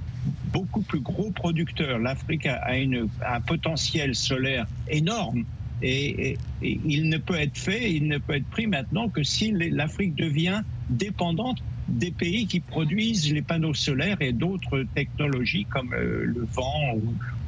beaucoup 0.51 0.81
plus 0.81 0.99
gros 0.99 1.29
producteurs. 1.31 1.99
L'Afrique 1.99 2.47
a, 2.47 2.77
une, 2.77 3.07
un 3.25 3.41
potentiel 3.41 4.15
solaire 4.15 4.65
énorme 4.89 5.45
et, 5.81 6.37
il 6.61 7.09
ne 7.09 7.17
peut 7.17 7.35
être 7.35 7.57
fait, 7.57 7.93
il 7.93 8.07
ne 8.07 8.17
peut 8.17 8.35
être 8.35 8.49
pris 8.49 8.67
maintenant 8.67 9.09
que 9.09 9.23
si 9.23 9.51
l'Afrique 9.51 10.15
devient 10.15 10.61
dépendante 10.89 11.59
des 11.87 12.11
pays 12.11 12.47
qui 12.47 12.59
produisent 12.59 13.31
les 13.31 13.41
panneaux 13.41 13.73
solaires 13.73 14.17
et 14.21 14.33
d'autres 14.33 14.85
technologies 14.95 15.65
comme 15.65 15.93
euh, 15.93 16.25
le 16.25 16.47
vent 16.51 16.97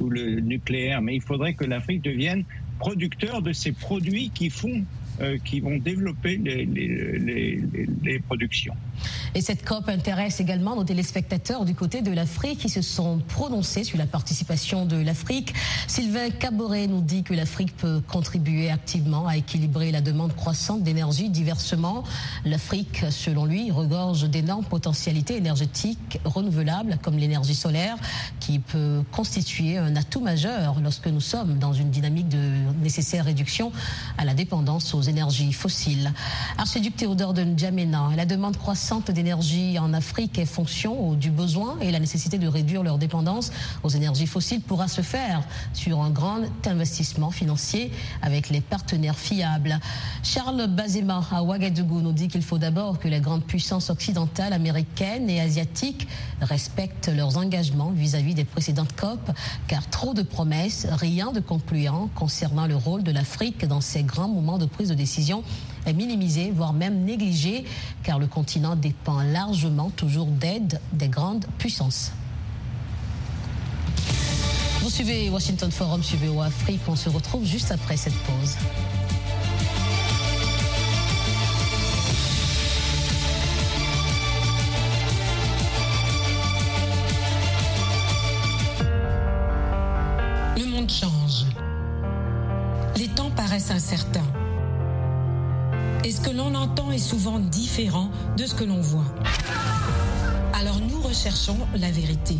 ou, 0.00 0.08
le 0.08 0.40
nucléaire. 0.40 1.02
Mais 1.02 1.16
il 1.16 1.20
faudrait 1.20 1.54
que 1.54 1.64
l'Afrique 1.64 2.02
devienne 2.02 2.44
producteurs 2.78 3.42
de 3.42 3.52
ces 3.52 3.72
produits 3.72 4.30
qui 4.30 4.48
font 4.48 4.84
euh, 5.20 5.36
qui 5.44 5.60
vont 5.60 5.76
développer 5.76 6.38
les, 6.38 6.64
les, 6.64 7.60
les, 8.02 8.18
productions. 8.20 8.72
Et 9.34 9.40
cette 9.40 9.64
COP 9.64 9.88
intéresse 9.88 10.40
également 10.40 10.76
nos 10.76 10.84
téléspectateurs 10.84 11.64
du 11.64 11.74
côté 11.74 12.02
de 12.02 12.10
l'Afrique 12.10 12.58
qui 12.58 12.68
se 12.68 12.82
sont 12.82 13.20
prononcés 13.28 13.84
sur 13.84 13.98
la 13.98 14.06
participation 14.06 14.86
de 14.86 14.96
l'Afrique. 14.96 15.54
Sylvain 15.86 16.30
Caboret 16.30 16.86
nous 16.86 17.00
dit 17.00 17.22
que 17.22 17.34
l'Afrique 17.34 17.76
peut 17.76 18.02
contribuer 18.08 18.70
activement 18.70 19.26
à 19.26 19.36
équilibrer 19.36 19.92
la 19.92 20.00
demande 20.00 20.34
croissante 20.34 20.82
d'énergie 20.82 21.28
diversement. 21.28 22.04
L'Afrique, 22.44 23.04
selon 23.10 23.44
lui, 23.44 23.70
regorge 23.70 24.28
d'énormes 24.28 24.64
potentialités 24.64 25.36
énergétiques 25.36 26.18
renouvelables 26.24 26.98
comme 27.02 27.16
l'énergie 27.16 27.54
solaire 27.54 27.96
qui 28.40 28.58
peut 28.58 29.02
constituer 29.12 29.78
un 29.78 29.96
atout 29.96 30.20
majeur 30.20 30.80
lorsque 30.82 31.06
nous 31.06 31.20
sommes 31.20 31.58
dans 31.58 31.72
une 31.72 31.90
dynamique 31.90 32.28
de 32.28 32.50
nécessaire 32.82 33.24
réduction 33.24 33.72
à 34.18 34.24
la 34.24 34.34
dépendance 34.34 34.94
aux 34.94 35.02
énergies 35.02 35.52
fossiles. 35.52 36.12
Archiduc 36.58 36.96
Théodore 36.96 37.34
de 37.34 37.42
N'Djamena, 37.42 38.10
la 38.16 38.26
demande 38.26 38.56
croissante 38.56 38.89
d'énergie 38.98 39.78
en 39.78 39.94
Afrique 39.94 40.36
est 40.38 40.44
fonction 40.44 41.12
du 41.12 41.30
besoin 41.30 41.78
et 41.80 41.92
la 41.92 42.00
nécessité 42.00 42.38
de 42.38 42.48
réduire 42.48 42.82
leur 42.82 42.98
dépendance 42.98 43.52
aux 43.84 43.88
énergies 43.88 44.26
fossiles 44.26 44.60
pourra 44.60 44.88
se 44.88 45.00
faire 45.00 45.44
sur 45.72 46.00
un 46.02 46.10
grand 46.10 46.40
investissement 46.66 47.30
financier 47.30 47.92
avec 48.20 48.50
les 48.50 48.60
partenaires 48.60 49.16
fiables. 49.16 49.78
Charles 50.24 50.66
Bazema 50.66 51.22
à 51.30 51.44
Ouagadougou 51.44 52.00
nous 52.00 52.12
dit 52.12 52.26
qu'il 52.26 52.42
faut 52.42 52.58
d'abord 52.58 52.98
que 52.98 53.06
les 53.06 53.20
grandes 53.20 53.44
puissances 53.44 53.90
occidentales, 53.90 54.52
américaines 54.52 55.30
et 55.30 55.40
asiatiques 55.40 56.08
respectent 56.40 57.10
leurs 57.14 57.36
engagements 57.36 57.90
vis-à-vis 57.90 58.32
-vis 58.32 58.34
des 58.34 58.44
précédentes 58.44 58.94
COP, 58.96 59.30
car 59.68 59.88
trop 59.88 60.14
de 60.14 60.22
promesses, 60.22 60.86
rien 60.90 61.30
de 61.30 61.40
concluant 61.40 62.10
concernant 62.16 62.66
le 62.66 62.74
rôle 62.74 63.04
de 63.04 63.12
l'Afrique 63.12 63.64
dans 63.66 63.80
ces 63.80 64.02
grands 64.02 64.28
moments 64.28 64.58
de 64.58 64.66
prise 64.66 64.88
de 64.88 64.94
décision 64.94 65.44
minimisée, 65.86 66.52
voire 66.54 66.72
même 66.72 67.04
négligée, 67.04 67.64
car 68.02 68.18
le 68.18 68.26
continent 68.26 68.76
dépend 68.76 69.22
largement 69.22 69.90
toujours 69.90 70.26
d'aide 70.26 70.80
des 70.92 71.08
grandes 71.08 71.46
puissances. 71.58 72.12
Vous 74.82 74.88
suivez 74.88 75.28
Washington 75.28 75.70
Forum, 75.70 76.02
suivez 76.02 76.30
Afrique. 76.40 76.80
On 76.88 76.96
se 76.96 77.10
retrouve 77.10 77.44
juste 77.44 77.70
après 77.70 77.98
cette 77.98 78.14
pause. 78.14 78.56
Le 90.56 90.64
monde 90.64 90.90
change. 90.90 91.44
Les 92.96 93.08
temps 93.08 93.30
paraissent 93.30 93.70
incertains 93.70 94.19
et 96.10 96.12
ce 96.12 96.20
que 96.20 96.30
l'on 96.30 96.56
entend 96.56 96.90
est 96.90 96.98
souvent 96.98 97.38
différent 97.38 98.10
de 98.36 98.44
ce 98.44 98.56
que 98.56 98.64
l'on 98.64 98.80
voit. 98.80 99.04
Alors 100.54 100.80
nous 100.80 101.00
recherchons 101.00 101.56
la 101.76 101.88
vérité. 101.92 102.36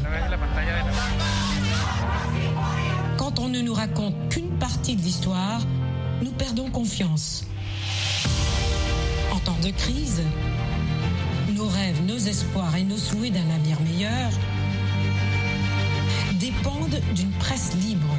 Quand 3.17 3.39
on 3.39 3.49
ne 3.49 3.61
nous 3.61 3.73
raconte 3.73 4.17
qu'une 4.29 4.59
partie 4.59 4.97
de 4.97 5.03
l'histoire, 5.03 5.61
nous 6.21 6.33
perdons 6.33 6.69
confiance. 6.69 7.45
En 9.33 9.39
temps 9.39 9.61
de 9.63 9.71
crise, 9.71 10.21
nos 11.55 11.69
rêves, 11.69 12.03
nos 12.09 12.19
espoirs 12.19 12.75
et 12.75 12.83
nos 12.83 12.99
souhaits 12.99 13.33
d'un 13.33 13.49
avenir 13.55 13.81
meilleur 13.83 14.31
dépendent 16.41 17.01
d'une 17.15 17.31
presse 17.39 17.77
libre. 17.77 18.17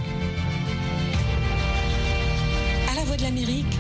À 2.89 2.96
la 2.96 3.03
Voix 3.03 3.17
de 3.17 3.24
l'Amérique, 3.24 3.77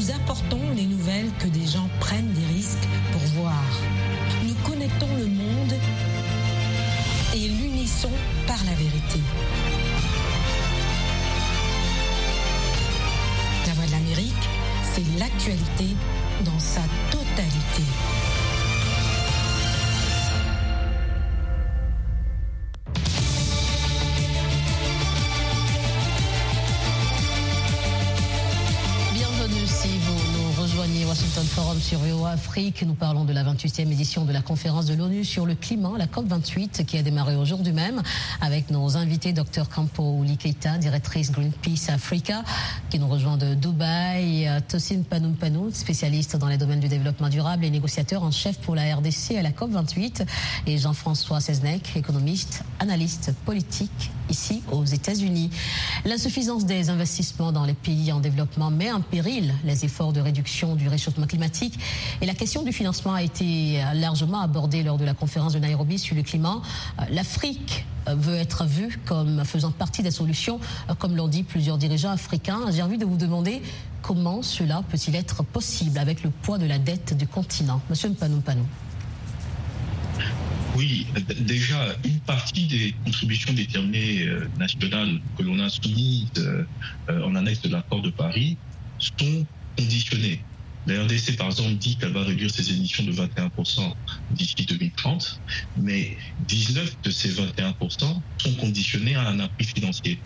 vous 0.00 0.10
apportons 0.12 0.60
les 0.74 0.86
nouvelles 0.86 1.30
que 1.38 1.48
des 1.48 1.66
gens 1.66 1.88
prennent 1.98 2.32
des 2.32 2.54
risques 2.54 2.88
pour 3.12 3.20
voir. 3.42 3.62
Nous 4.46 4.54
connectons 4.66 5.14
le 5.18 5.26
monde 5.26 5.74
et 7.34 7.48
l'unissons 7.48 8.12
par 8.46 8.56
la 8.64 8.72
vérité. 8.72 9.20
La 13.66 13.74
Voix 13.74 13.86
de 13.86 13.92
l'Amérique, 13.92 14.48
c'est 14.94 15.18
l'actualité 15.18 15.94
dans 16.46 16.58
sa 16.58 16.82
totalité. 17.10 18.29
Forum 31.12 31.80
sur 31.80 31.98
VOA 31.98 32.30
Afrique. 32.30 32.84
Nous 32.86 32.94
parlons 32.94 33.24
de 33.24 33.32
la 33.32 33.42
28e 33.42 33.90
édition 33.90 34.24
de 34.24 34.32
la 34.32 34.42
conférence 34.42 34.86
de 34.86 34.94
l'ONU 34.94 35.24
sur 35.24 35.44
le 35.44 35.56
climat, 35.56 35.94
la 35.98 36.06
COP28, 36.06 36.84
qui 36.84 36.98
a 36.98 37.02
démarré 37.02 37.34
aujourd'hui 37.34 37.72
même 37.72 38.00
avec 38.40 38.70
nos 38.70 38.96
invités, 38.96 39.32
Dr 39.32 39.68
Campo 39.68 40.24
Keita, 40.38 40.78
directrice 40.78 41.32
Greenpeace 41.32 41.90
Africa, 41.92 42.44
qui 42.90 43.00
nous 43.00 43.08
rejoint 43.08 43.36
de 43.36 43.54
Dubaï, 43.54 44.48
Tosin 44.68 45.02
Panoum 45.02 45.34
spécialiste 45.72 46.36
dans 46.36 46.46
les 46.46 46.58
domaines 46.58 46.80
du 46.80 46.88
développement 46.88 47.28
durable 47.28 47.64
et 47.64 47.70
négociateur 47.70 48.22
en 48.22 48.30
chef 48.30 48.58
pour 48.58 48.76
la 48.76 48.94
RDC 48.94 49.32
à 49.36 49.42
la 49.42 49.50
COP28, 49.50 50.24
et 50.68 50.78
Jean-François 50.78 51.40
Seznec, 51.40 51.96
économiste, 51.96 52.62
analyste 52.78 53.34
politique 53.44 54.12
ici 54.30 54.62
aux 54.70 54.84
États-Unis. 54.84 55.50
L'insuffisance 56.04 56.64
des 56.64 56.88
investissements 56.88 57.52
dans 57.52 57.64
les 57.64 57.74
pays 57.74 58.12
en 58.12 58.20
développement 58.20 58.70
met 58.70 58.92
en 58.92 59.00
péril 59.00 59.54
les 59.64 59.84
efforts 59.84 60.12
de 60.12 60.20
réduction 60.20 60.76
du 60.76 60.88
réchauffement 60.88 61.26
climatique 61.26 61.78
et 62.20 62.26
la 62.26 62.34
question 62.34 62.62
du 62.62 62.72
financement 62.72 63.14
a 63.14 63.22
été 63.22 63.82
largement 63.94 64.40
abordée 64.40 64.82
lors 64.82 64.98
de 64.98 65.04
la 65.04 65.14
conférence 65.14 65.52
de 65.52 65.58
Nairobi 65.58 65.98
sur 65.98 66.16
le 66.16 66.22
climat. 66.22 66.62
L'Afrique 67.10 67.84
veut 68.06 68.36
être 68.36 68.64
vue 68.64 68.98
comme 69.04 69.44
faisant 69.44 69.70
partie 69.70 70.02
des 70.02 70.10
solutions, 70.10 70.60
comme 70.98 71.16
l'ont 71.16 71.28
dit 71.28 71.42
plusieurs 71.42 71.78
dirigeants 71.78 72.10
africains. 72.10 72.60
J'ai 72.70 72.82
envie 72.82 72.98
de 72.98 73.04
vous 73.04 73.16
demander 73.16 73.62
comment 74.02 74.42
cela 74.42 74.82
peut-il 74.88 75.14
être 75.16 75.42
possible 75.42 75.98
avec 75.98 76.22
le 76.22 76.30
poids 76.30 76.58
de 76.58 76.66
la 76.66 76.78
dette 76.78 77.16
du 77.16 77.26
continent. 77.26 77.80
Monsieur 77.90 78.08
Mpanou 78.08 78.40
Panou. 78.40 78.64
Oui, 80.80 81.06
déjà, 81.40 81.94
une 82.06 82.20
partie 82.20 82.66
des 82.66 82.94
contributions 83.04 83.52
déterminées 83.52 84.22
euh, 84.22 84.48
nationales 84.58 85.20
que 85.36 85.42
l'on 85.42 85.58
a 85.58 85.68
soumises 85.68 86.30
euh, 86.38 86.64
en 87.22 87.34
annexe 87.34 87.60
de 87.60 87.68
l'accord 87.68 88.00
de 88.00 88.08
Paris 88.08 88.56
sont 88.98 89.46
conditionnées. 89.76 90.42
La 90.86 91.02
RDC, 91.02 91.36
par 91.36 91.48
exemple, 91.48 91.74
dit 91.74 91.96
qu'elle 91.96 92.12
va 92.12 92.24
réduire 92.24 92.50
ses 92.50 92.70
émissions 92.70 93.04
de 93.04 93.12
21% 93.12 93.92
d'ici 94.30 94.64
2030, 94.66 95.42
mais 95.82 96.16
19 96.48 96.96
de 97.04 97.10
ces 97.10 97.28
21% 97.28 97.74
sont 98.38 98.54
conditionnés 98.54 99.16
à 99.16 99.28
un 99.28 99.38
appui 99.38 99.66
financier. 99.66 100.18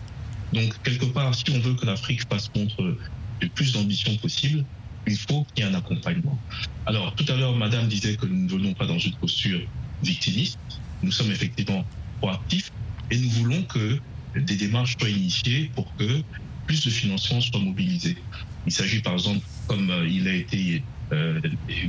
Donc, 0.53 0.73
quelque 0.83 1.07
part, 1.07 1.35
si 1.35 1.43
on 1.53 1.59
veut 1.59 1.73
que 1.73 1.85
l'Afrique 1.85 2.21
fasse 2.29 2.49
montre 2.55 2.97
de 3.41 3.47
plus 3.47 3.73
d'ambition 3.73 4.15
possible, 4.15 4.63
il 5.05 5.17
faut 5.17 5.45
qu'il 5.53 5.65
y 5.65 5.67
ait 5.67 5.69
un 5.69 5.75
accompagnement. 5.75 6.39
Alors, 6.85 7.13
tout 7.15 7.25
à 7.27 7.35
l'heure, 7.35 7.57
Madame 7.57 7.89
disait 7.89 8.15
que 8.15 8.25
nous 8.25 8.45
ne 8.45 8.49
venons 8.49 8.73
pas 8.73 8.85
dans 8.85 8.99
une 8.99 9.15
posture 9.15 9.59
victimistes. 10.05 10.59
Nous 11.03 11.11
sommes 11.11 11.31
effectivement 11.31 11.85
proactifs 12.19 12.71
et 13.11 13.17
nous 13.17 13.29
voulons 13.29 13.63
que 13.63 13.99
des 14.35 14.55
démarches 14.55 14.95
soient 14.99 15.09
initiées 15.09 15.71
pour 15.75 15.93
que 15.95 16.21
plus 16.65 16.83
de 16.85 16.89
financement 16.89 17.41
soit 17.41 17.59
mobilisé. 17.59 18.17
Il 18.65 18.71
s'agit 18.71 19.01
par 19.01 19.13
exemple, 19.13 19.45
comme 19.67 19.89
euh, 19.89 20.07
il 20.07 20.27
a 20.27 20.33
été 20.33 20.81
euh, 21.11 21.39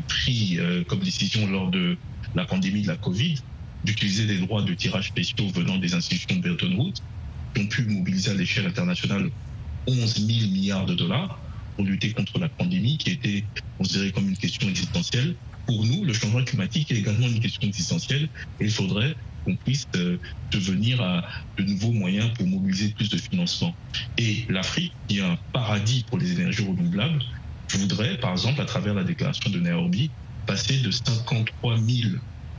pris 0.09 0.59
euh, 0.59 0.85
comme 0.85 1.01
décision 1.01 1.47
lors 1.49 1.71
de 1.71 1.97
la 2.35 2.45
pandémie 2.45 2.83
de 2.83 2.89
la 2.89 2.97
Covid, 2.97 3.37
d'utiliser 3.85 4.27
des 4.27 4.39
droits 4.39 4.63
de 4.63 4.75
tirage 4.75 5.09
spéciaux 5.09 5.49
venant 5.55 5.79
des 5.79 5.95
institutions 5.95 6.37
de 6.37 6.41
Bretton 6.41 6.75
Woods, 6.77 7.01
qui 7.55 7.63
ont 7.63 7.67
pu 7.67 7.85
mobiliser 7.85 8.31
à 8.31 8.35
l'échelle 8.35 8.67
internationale 8.67 9.31
11 9.87 10.27
000 10.27 10.51
milliards 10.51 10.87
de 10.87 10.95
dollars 10.95 11.39
pour 11.77 11.85
lutter 11.85 12.13
contre 12.13 12.39
la 12.39 12.49
pandémie, 12.49 12.99
qui 12.99 13.11
était 13.11 13.45
considérée 13.79 14.13
comme 14.13 14.29
une 14.29 14.37
question 14.37 14.69
existentielle 14.69 15.35
pour 15.67 15.85
nous, 15.85 16.05
le 16.05 16.13
changement 16.13 16.43
climatique 16.45 16.91
est 16.91 16.97
également 16.97 17.27
une 17.27 17.41
question 17.41 17.67
existentielle 17.67 18.29
et 18.61 18.65
il 18.65 18.71
faudrait 18.71 19.17
qu'on 19.45 19.57
puisse 19.57 19.87
euh, 19.97 20.19
devenir 20.51 21.03
à 21.03 21.25
de 21.59 21.65
nouveaux 21.65 21.93
moyens 21.93 22.31
pour 22.35 22.47
mobiliser 22.47 22.89
plus 22.91 23.11
de 23.11 23.19
financement. 23.19 23.75
Et 24.17 24.47
l'Afrique, 24.49 24.93
qui 25.09 25.19
est 25.19 25.23
un 25.23 25.39
paradis 25.53 26.05
pour 26.09 26.19
les 26.19 26.33
énergies 26.33 26.65
renouvelables, 26.65 27.21
voudrais, 27.75 28.17
par 28.19 28.33
exemple, 28.33 28.61
à 28.61 28.65
travers 28.65 28.95
la 28.95 29.05
déclaration 29.05 29.51
de 29.51 29.59
Nairobi, 29.59 30.11
passer 30.47 30.79
de 30.79 30.91
53 30.91 31.77
000, 31.77 32.15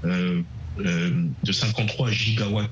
euh, 0.06 0.42
euh, 0.80 1.28
de 1.44 1.52
53 1.52 2.12
gigawatts, 2.12 2.70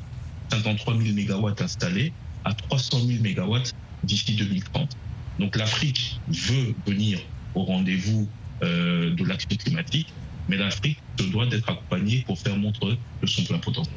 53 0.52 0.98
000 1.02 1.16
mégawatts 1.16 1.62
installés 1.62 2.14
à 2.44 2.54
300 2.54 3.00
000 3.06 3.22
mégawatts 3.22 3.74
d'ici 4.04 4.36
2030. 4.36 4.96
Donc 5.40 5.56
l'Afrique 5.56 6.20
veut 6.28 6.76
venir 6.86 7.20
au 7.56 7.64
rendez-vous 7.64 8.28
de 8.62 9.24
l'action 9.26 9.56
climatique 9.58 10.08
mais 10.50 10.58
l'Afrique 10.58 11.00
se 11.20 11.26
doit 11.26 11.46
d'être 11.46 11.70
accompagnée 11.70 12.24
pour 12.26 12.38
faire 12.38 12.58
montre 12.58 12.98
de 13.22 13.28
son 13.28 13.44
plein 13.44 13.58
potentiel. 13.58 13.96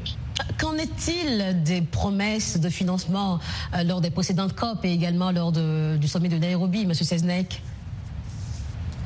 Qu'en 0.58 0.74
est-il 0.74 1.62
des 1.62 1.82
promesses 1.82 2.60
de 2.60 2.68
financement 2.68 3.40
euh, 3.74 3.82
lors 3.84 4.00
des 4.00 4.10
précédentes 4.10 4.54
COP 4.54 4.84
et 4.84 4.92
également 4.92 5.30
lors 5.30 5.52
du 5.52 6.08
sommet 6.08 6.28
de 6.28 6.38
Nairobi, 6.38 6.82
M. 6.82 6.94
Seznek 6.94 7.60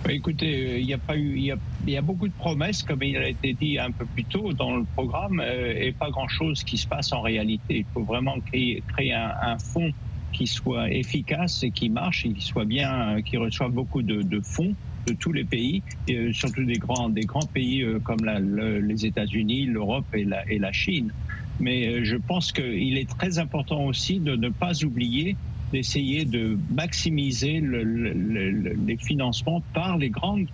bah, 0.04 0.12
écoutez, 0.12 0.66
euh, 0.66 0.78
il 0.80 0.86
y 0.86 0.94
a 0.94 0.98
pas 0.98 1.16
eu, 1.16 1.36
il 1.36 1.90
y 1.92 1.96
a, 1.96 2.02
beaucoup 2.02 2.26
de 2.26 2.32
promesses, 2.32 2.82
comme 2.82 3.04
il 3.04 3.16
a 3.16 3.28
été 3.28 3.52
dit 3.52 3.78
un 3.78 3.92
peu 3.92 4.04
plus 4.04 4.24
tôt 4.24 4.52
dans 4.52 4.76
le 4.76 4.84
programme, 4.96 5.40
euh, 5.40 5.74
et 5.76 5.92
pas 5.92 6.10
grand-chose 6.10 6.64
qui 6.64 6.76
se 6.76 6.88
passe 6.88 7.12
en 7.12 7.20
réalité. 7.20 7.78
Il 7.78 7.84
faut 7.94 8.02
vraiment 8.02 8.40
créer, 8.40 8.82
créer 8.88 9.14
un, 9.14 9.58
fonds 9.58 9.92
qui 10.32 10.48
soit 10.48 10.90
efficace 10.90 11.62
et 11.62 11.70
qui 11.70 11.88
marche, 11.88 12.26
et 12.26 12.32
qui 12.32 12.44
soit 12.44 12.64
bien, 12.64 13.22
qui 13.22 13.36
reçoive 13.36 13.70
beaucoup 13.70 14.02
de, 14.02 14.40
fonds 14.40 14.74
de 15.06 15.14
tous 15.14 15.32
les 15.32 15.44
pays, 15.44 15.82
et 16.08 16.32
surtout 16.32 16.64
des 16.64 16.78
grands, 16.78 17.08
des 17.08 17.24
grands 17.24 17.46
pays 17.46 17.84
comme 18.04 18.24
les 18.24 19.06
États-Unis, 19.06 19.66
l'Europe 19.66 20.06
et 20.14 20.24
la, 20.24 20.48
et 20.50 20.58
la 20.58 20.72
Chine. 20.72 21.12
Mais 21.60 21.86
euh, 21.86 22.04
je 22.04 22.16
pense 22.16 22.52
qu'il 22.52 22.98
est 22.98 23.08
très 23.08 23.38
important 23.38 23.84
aussi 23.84 24.18
de 24.18 24.36
ne 24.36 24.48
pas 24.48 24.84
oublier 24.84 25.36
d'essayer 25.72 26.26
de 26.26 26.58
maximiser 26.70 27.62
les 27.62 28.96
financements 28.98 29.62
par 29.72 29.96
les 29.96 30.10
grandes 30.10 30.46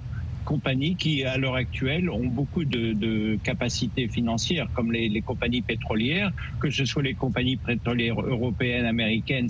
compagnies 0.44 0.94
qui, 0.94 1.24
à 1.24 1.36
l'heure 1.38 1.56
actuelle, 1.56 2.08
ont 2.08 2.24
beaucoup 2.24 2.64
de, 2.64 3.36
capacités 3.42 4.06
financières, 4.06 4.68
comme 4.74 4.92
les, 4.92 5.20
compagnies 5.22 5.62
pétrolières, 5.62 6.30
que 6.60 6.70
ce 6.70 6.84
soit 6.84 7.02
les 7.02 7.14
compagnies 7.14 7.56
pétrolières 7.56 8.20
européennes, 8.20 8.86
américaines, 8.86 9.48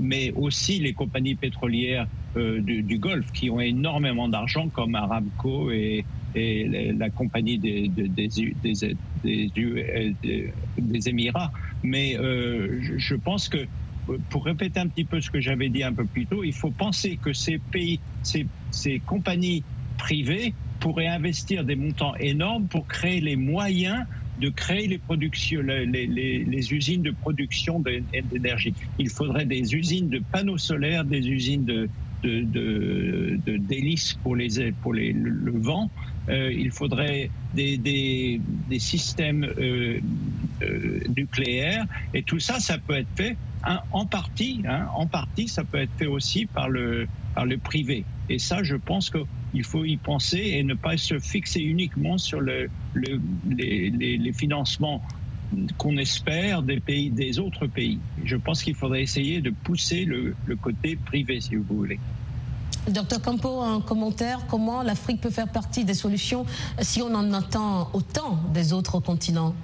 mais 0.00 0.32
aussi 0.32 0.78
les 0.78 0.92
compagnies 0.92 1.34
pétrolières 1.34 2.06
euh, 2.36 2.60
du, 2.60 2.98
Golfe, 2.98 3.32
qui 3.32 3.50
ont 3.50 3.60
énormément 3.60 4.28
d'argent, 4.28 4.68
comme 4.68 4.94
Aramco 4.94 5.70
et, 5.70 6.04
la 6.32 7.10
compagnie 7.10 7.58
des, 7.58 7.90
des 10.78 11.08
Émirats. 11.08 11.50
Mais 11.82 12.16
euh, 12.16 12.80
je 12.98 13.14
pense 13.16 13.48
que, 13.48 13.66
pour 14.28 14.44
répéter 14.44 14.78
un 14.78 14.86
petit 14.86 15.04
peu 15.04 15.20
ce 15.20 15.28
que 15.28 15.40
j'avais 15.40 15.68
dit 15.68 15.82
un 15.82 15.92
peu 15.92 16.04
plus 16.04 16.26
tôt, 16.26 16.44
il 16.44 16.52
faut 16.52 16.70
penser 16.70 17.16
que 17.16 17.32
ces 17.32 17.58
pays, 17.58 17.98
ces, 18.22 18.46
ces 18.70 19.00
compagnies 19.00 19.64
privées 19.98 20.54
pourraient 20.78 21.08
investir 21.08 21.64
des 21.64 21.76
montants 21.76 22.14
énormes 22.16 22.66
pour 22.66 22.86
créer 22.86 23.20
les 23.20 23.36
moyens 23.36 24.06
de 24.40 24.48
créer 24.48 24.88
les 24.88 26.72
usines 26.72 27.02
de 27.02 27.10
production 27.10 27.80
d'énergie. 27.80 28.74
Il 28.98 29.10
faudrait 29.10 29.44
des 29.44 29.74
usines 29.74 30.08
de 30.08 30.20
panneaux 30.32 30.58
solaires, 30.58 31.04
des 31.04 31.28
usines 31.28 31.64
de, 31.64 31.88
d'hélices 33.46 34.14
pour, 34.22 34.36
les, 34.36 34.72
pour 34.72 34.94
les, 34.94 35.12
le, 35.12 35.52
vent. 35.58 35.90
Euh, 36.28 36.52
il 36.52 36.70
faudrait 36.70 37.30
des, 37.54 37.76
des, 37.78 38.40
des 38.68 38.78
systèmes 38.78 39.44
euh, 39.44 40.00
euh, 40.62 41.00
nucléaires 41.16 41.86
et 42.14 42.22
tout 42.22 42.38
ça, 42.38 42.60
ça 42.60 42.78
peut 42.78 42.94
être 42.94 43.08
fait 43.16 43.36
hein, 43.64 43.80
en 43.92 44.06
partie. 44.06 44.62
Hein, 44.68 44.86
en 44.94 45.06
partie, 45.06 45.48
ça 45.48 45.64
peut 45.64 45.78
être 45.78 45.92
fait 45.98 46.06
aussi 46.06 46.46
par 46.46 46.68
le, 46.68 47.08
par 47.34 47.46
le 47.46 47.58
privé. 47.58 48.04
Et 48.28 48.38
ça, 48.38 48.62
je 48.62 48.76
pense 48.76 49.10
qu'il 49.10 49.64
faut 49.64 49.84
y 49.84 49.96
penser 49.96 50.38
et 50.38 50.62
ne 50.62 50.74
pas 50.74 50.96
se 50.96 51.18
fixer 51.18 51.60
uniquement 51.60 52.18
sur 52.18 52.40
le, 52.40 52.70
le 52.94 53.20
les, 53.48 53.90
les, 53.90 54.32
financements 54.32 55.02
qu'on 55.78 55.96
espère 55.96 56.62
des 56.62 56.80
pays, 56.80 57.10
des 57.10 57.38
autres 57.38 57.66
pays. 57.66 57.98
Je 58.24 58.36
pense 58.36 58.62
qu'il 58.62 58.74
faudrait 58.74 59.02
essayer 59.02 59.40
de 59.40 59.50
pousser 59.50 60.04
le, 60.04 60.34
côté 60.60 60.96
privé, 60.96 61.40
si 61.40 61.56
vous 61.56 61.64
voulez. 61.76 61.98
Docteur 62.88 63.20
Campo, 63.20 63.60
un 63.60 63.80
commentaire, 63.80 64.46
comment 64.48 64.82
l'Afrique 64.82 65.20
peut 65.20 65.30
faire 65.30 65.48
partie 65.48 65.84
des 65.84 65.94
solutions 65.94 66.46
si 66.80 67.02
on 67.02 67.14
en 67.14 67.32
attend 67.32 67.90
autant 67.92 68.38
des 68.54 68.72
autres 68.72 69.00
continents? 69.00 69.54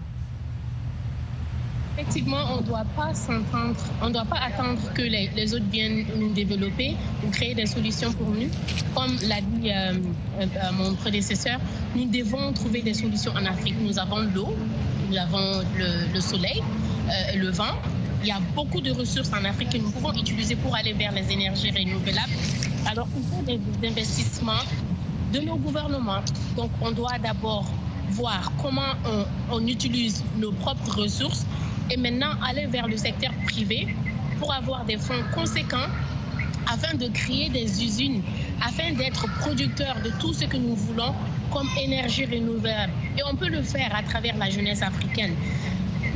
Effectivement, 1.98 2.36
on 2.52 2.60
ne 2.60 2.66
doit 2.66 2.84
pas 2.94 3.14
s'entendre, 3.14 3.74
on 4.02 4.10
doit 4.10 4.26
pas 4.26 4.36
attendre 4.36 4.78
que 4.92 5.00
les, 5.00 5.54
autres 5.54 5.64
viennent 5.72 6.04
nous 6.18 6.30
développer 6.34 6.94
ou 7.24 7.30
créer 7.30 7.54
des 7.54 7.64
solutions 7.64 8.12
pour 8.12 8.28
nous. 8.28 8.50
Comme 8.94 9.16
l'a 9.26 9.40
dit 9.40 9.70
euh, 9.70 9.94
euh, 10.40 10.46
mon 10.74 10.94
prédécesseur, 10.94 11.58
nous 11.94 12.04
devons 12.04 12.52
trouver 12.52 12.82
des 12.82 12.92
solutions 12.92 13.32
en 13.32 13.46
Afrique. 13.46 13.76
Nous 13.80 13.98
avons 13.98 14.18
l'eau, 14.34 14.54
nous 15.08 15.16
avons 15.16 15.62
le, 16.12 16.20
soleil, 16.20 16.62
euh, 17.08 17.36
le 17.36 17.48
vent. 17.50 17.74
Il 18.22 18.28
y 18.28 18.32
a 18.32 18.40
beaucoup 18.54 18.82
de 18.82 18.90
ressources 18.90 19.32
en 19.32 19.44
Afrique 19.46 19.70
que 19.70 19.78
nous 19.78 19.90
pouvons 19.90 20.12
utiliser 20.12 20.56
pour 20.56 20.76
aller 20.76 20.92
vers 20.92 21.12
les 21.12 21.32
énergies 21.32 21.70
renouvelables. 21.70 22.32
Alors, 22.90 23.08
il 23.16 23.22
faut 23.24 23.42
des 23.42 23.88
investissements 23.88 24.64
de 25.32 25.40
nos 25.40 25.56
gouvernements. 25.56 26.20
Donc, 26.56 26.70
on 26.82 26.90
doit 26.90 27.18
d'abord 27.22 27.64
voir 28.10 28.52
comment 28.62 28.94
on, 29.50 29.66
utilise 29.66 30.22
nos 30.38 30.52
propres 30.52 31.02
ressources 31.02 31.46
et 31.90 31.96
maintenant 31.96 32.30
aller 32.48 32.66
vers 32.66 32.86
le 32.88 32.96
secteur 32.96 33.32
privé 33.46 33.88
pour 34.38 34.52
avoir 34.52 34.84
des 34.84 34.98
fonds 34.98 35.22
conséquents 35.34 35.88
afin 36.66 36.96
de 36.96 37.06
créer 37.08 37.48
des 37.48 37.84
usines, 37.84 38.22
afin 38.60 38.92
d'être 38.92 39.26
producteurs 39.40 39.96
de 40.04 40.10
tout 40.20 40.32
ce 40.32 40.44
que 40.44 40.56
nous 40.56 40.74
voulons 40.74 41.14
comme 41.52 41.68
énergie 41.80 42.26
renouvelable. 42.26 42.92
Et 43.16 43.22
on 43.30 43.36
peut 43.36 43.48
le 43.48 43.62
faire 43.62 43.94
à 43.94 44.02
travers 44.02 44.36
la 44.36 44.50
jeunesse 44.50 44.82
africaine. 44.82 45.34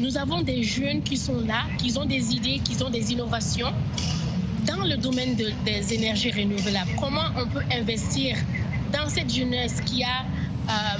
Nous 0.00 0.16
avons 0.16 0.42
des 0.42 0.62
jeunes 0.62 1.02
qui 1.02 1.16
sont 1.16 1.40
là, 1.40 1.62
qui 1.78 1.96
ont 1.98 2.04
des 2.04 2.34
idées, 2.34 2.60
qui 2.64 2.82
ont 2.82 2.90
des 2.90 3.12
innovations 3.12 3.72
dans 4.66 4.84
le 4.84 4.96
domaine 4.96 5.36
des 5.36 5.94
énergies 5.94 6.32
renouvelables. 6.32 6.90
Comment 6.98 7.26
on 7.36 7.46
peut 7.46 7.62
investir 7.72 8.36
dans 8.92 9.08
cette 9.08 9.32
jeunesse 9.32 9.80
qui 9.84 10.02
a 10.02 10.24
euh, 10.68 10.98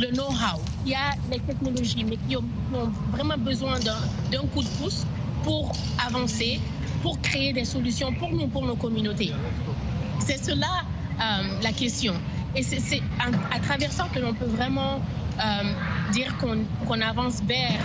le 0.00 0.08
know-how, 0.12 0.60
qui 0.84 0.94
a 0.94 1.12
les 1.30 1.40
technologies, 1.40 2.04
mais 2.04 2.16
qui 2.28 2.36
ont, 2.36 2.44
vraiment 3.12 3.38
besoin 3.38 3.78
d'un 3.80 4.46
coup 4.52 4.62
de 4.62 4.68
pouce 4.80 5.06
pour 5.42 5.72
avancer, 6.06 6.60
pour 7.02 7.20
créer 7.20 7.52
des 7.52 7.64
solutions 7.64 8.12
pour 8.12 8.30
nous, 8.30 8.46
pour 8.48 8.64
nos 8.66 8.76
communautés. 8.76 9.32
C'est 10.18 10.42
cela 10.42 10.84
euh, 11.20 11.60
la 11.62 11.72
question. 11.72 12.14
Et 12.56 12.62
c'est 12.62 13.02
à, 13.52 13.58
travers 13.60 13.92
ça 13.92 14.06
que 14.12 14.18
l'on 14.18 14.34
peut 14.34 14.46
vraiment 14.46 15.00
euh, 15.40 16.12
dire 16.12 16.36
qu'on 16.38 17.00
avance 17.00 17.42
vers 17.42 17.80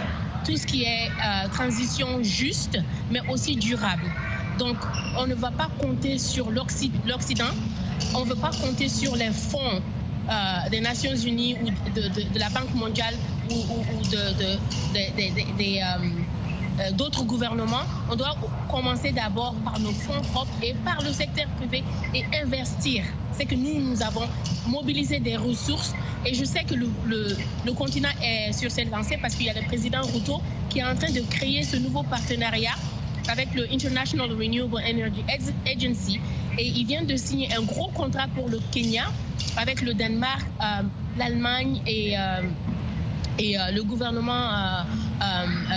tout 0.46 0.56
ce 0.56 0.66
qui 0.66 0.84
est 0.84 1.08
euh, 1.08 1.48
transition 1.52 2.22
juste, 2.22 2.78
mais 3.12 3.20
aussi 3.30 3.56
durable. 3.56 4.06
Donc, 4.58 4.78
on 5.18 5.26
ne 5.26 5.36
va 5.36 5.52
pas 5.52 5.70
compter 5.82 6.18
sur 6.18 6.52
l'Occident, 6.52 7.54
on 8.16 8.26
ne 8.26 8.30
veut 8.30 8.36
pas 8.36 8.52
compter 8.52 8.90
sur 8.90 9.16
les 9.16 9.32
fonds 9.32 9.82
euh, 10.30 10.70
des 10.70 10.80
Nations 10.80 11.16
Unies 11.16 11.56
ou 11.62 11.70
de, 11.92 12.40
la 12.40 12.50
Banque 12.50 12.74
mondiale 12.76 13.16
ou, 13.50 13.56
d'autres 16.96 17.24
gouvernements, 17.24 17.84
on 18.10 18.16
doit 18.16 18.36
commencer 18.70 19.12
d'abord 19.12 19.54
par 19.66 19.80
nos 19.80 19.92
fonds 19.92 20.22
propres 20.32 20.54
et 20.64 20.74
par 20.86 21.02
le 21.02 21.12
secteur 21.12 21.48
privé 21.58 21.84
et 22.14 22.24
investir. 22.42 23.04
C'est 23.34 23.46
que 23.46 23.56
nous, 23.56 23.82
nous 23.82 24.02
avons 24.02 24.28
mobilisé 24.68 25.20
des 25.20 25.36
ressources 25.36 25.94
et 26.26 26.34
je 26.34 26.44
sais 26.46 26.64
que 26.64 26.76
le, 26.76 26.90
le, 27.66 27.74
continent 27.74 28.10
est 28.22 28.54
sur 28.54 28.70
cette 28.72 28.92
lancée 28.92 29.18
parce 29.22 29.36
qu'il 29.36 29.46
y 29.48 29.50
a 29.50 29.54
le 29.54 29.66
président 29.66 30.02
Ruto 30.02 30.42
qui 30.70 30.80
est 30.80 30.84
en 30.84 30.96
train 30.96 31.12
de 31.12 31.22
créer 31.22 31.64
ce 31.64 31.78
nouveau 31.78 32.04
partenariat 32.04 32.74
avec 33.30 33.54
le 33.54 33.72
International 33.72 34.30
Renewable 34.32 34.82
Energy 34.84 35.24
Agency 35.66 36.20
et 36.58 36.66
il 36.66 36.86
vient 36.86 37.04
de 37.04 37.16
signer 37.16 37.54
un 37.54 37.62
gros 37.62 37.90
contrat 37.90 38.28
pour 38.36 38.50
le 38.50 38.60
Kenya 38.72 39.06
avec 39.58 39.82
le 39.82 39.94
Danemark, 39.94 40.46
euh, 40.62 40.82
l'Allemagne 41.18 41.82
et, 41.88 42.18
euh, 42.18 42.42
et 43.38 43.56
le 43.72 43.82
gouvernement 43.84 44.84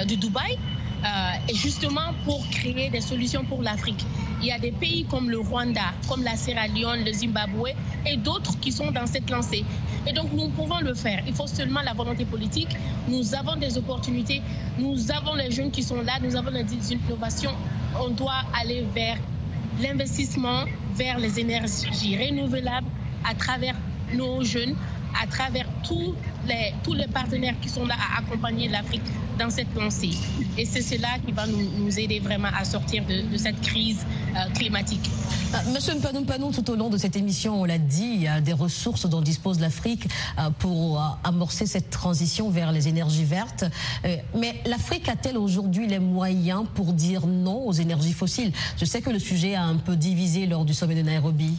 de 0.08 0.14
Dubaï 0.16 0.58
euh, 1.04 1.32
et 1.48 1.54
justement 1.54 2.14
pour 2.24 2.48
créer 2.50 2.88
des 2.88 3.00
solutions 3.00 3.44
pour 3.44 3.60
l'Afrique. 3.62 4.04
Il 4.42 4.48
y 4.48 4.52
a 4.52 4.58
des 4.58 4.72
pays 4.72 5.04
comme 5.04 5.30
le 5.30 5.38
Rwanda, 5.38 5.92
comme 6.08 6.24
la 6.24 6.34
Sierra 6.34 6.66
Leone, 6.66 7.04
le 7.04 7.12
Zimbabwe 7.12 7.68
et 8.04 8.16
d'autres 8.16 8.58
qui 8.58 8.72
sont 8.72 8.90
dans 8.90 9.06
cette 9.06 9.30
lancée. 9.30 9.64
Et 10.04 10.12
donc 10.12 10.32
nous 10.32 10.48
pouvons 10.48 10.80
le 10.80 10.94
faire. 10.94 11.22
Il 11.28 11.32
faut 11.32 11.46
seulement 11.46 11.80
la 11.82 11.92
volonté 11.92 12.24
politique. 12.24 12.70
Nous 13.06 13.36
avons 13.36 13.54
des 13.54 13.78
opportunités. 13.78 14.42
Nous 14.78 15.12
avons 15.12 15.34
les 15.34 15.52
jeunes 15.52 15.70
qui 15.70 15.84
sont 15.84 16.02
là. 16.02 16.14
Nous 16.20 16.34
avons 16.34 16.50
des 16.50 16.92
innovations. 16.92 17.52
On 18.00 18.08
doit 18.10 18.42
aller 18.60 18.84
vers 18.92 19.16
l'investissement, 19.80 20.64
vers 20.96 21.20
les 21.20 21.38
énergies 21.38 22.16
renouvelables 22.16 22.88
à 23.24 23.34
travers 23.34 23.76
nos 24.12 24.42
jeunes, 24.42 24.74
à 25.22 25.26
travers 25.28 25.66
tous 25.86 26.16
les, 26.48 26.74
tous 26.82 26.94
les 26.94 27.06
partenaires 27.06 27.54
qui 27.60 27.68
sont 27.68 27.86
là 27.86 27.94
à 27.94 28.18
accompagner 28.18 28.68
l'Afrique 28.68 29.02
dans 29.42 29.50
cette 29.50 29.74
lancée. 29.74 30.10
Et 30.56 30.64
c'est 30.64 30.82
cela 30.82 31.18
qui 31.24 31.32
va 31.32 31.46
nous, 31.46 31.98
aider 31.98 32.20
vraiment 32.20 32.48
à 32.56 32.64
sortir 32.64 33.04
de, 33.06 33.36
cette 33.36 33.60
crise 33.60 34.06
euh, 34.34 34.50
climatique. 34.54 35.10
Euh, 35.54 35.72
Monsieur 35.74 35.94
Mpanou 35.94 36.20
Mpanou, 36.20 36.52
tout 36.52 36.70
au 36.70 36.76
long 36.76 36.88
de 36.88 36.96
cette 36.96 37.16
émission, 37.16 37.60
on 37.60 37.64
l'a 37.64 37.78
dit, 37.78 38.12
il 38.14 38.22
y 38.22 38.28
a 38.28 38.40
des 38.40 38.52
ressources 38.52 39.06
dont 39.06 39.20
dispose 39.20 39.60
l'Afrique 39.60 40.06
euh, 40.38 40.50
pour 40.58 41.18
amorcer 41.24 41.66
cette 41.66 41.90
transition 41.90 42.50
vers 42.50 42.72
les 42.72 42.88
énergies 42.88 43.24
vertes. 43.24 43.64
mais 44.34 44.60
l'Afrique 44.64 45.08
a-t-elle 45.08 45.36
aujourd'hui 45.36 45.86
les 45.86 45.98
moyens 45.98 46.64
pour 46.74 46.92
dire 46.92 47.26
non 47.26 47.66
aux 47.66 47.72
énergies 47.72 48.12
fossiles? 48.12 48.52
Je 48.78 48.84
sais 48.84 49.02
que 49.02 49.10
le 49.10 49.18
sujet 49.18 49.54
a 49.54 49.64
un 49.64 49.76
peu 49.76 49.96
divisé 49.96 50.46
lors 50.46 50.64
du 50.64 50.72
sommet 50.72 50.94
de 50.94 51.02
Nairobi. 51.02 51.54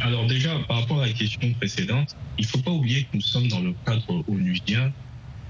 Alors 0.00 0.26
déjà, 0.26 0.50
par 0.68 0.80
rapport 0.80 1.02
à 1.02 1.06
la 1.06 1.12
question 1.12 1.52
précédente, 1.54 2.16
il 2.38 2.44
ne 2.44 2.48
faut 2.48 2.58
pas 2.58 2.70
oublier 2.70 3.02
que 3.02 3.16
nous 3.16 3.20
sommes 3.20 3.48
dans 3.48 3.60
le 3.60 3.74
cadre 3.84 4.24
onusien 4.28 4.92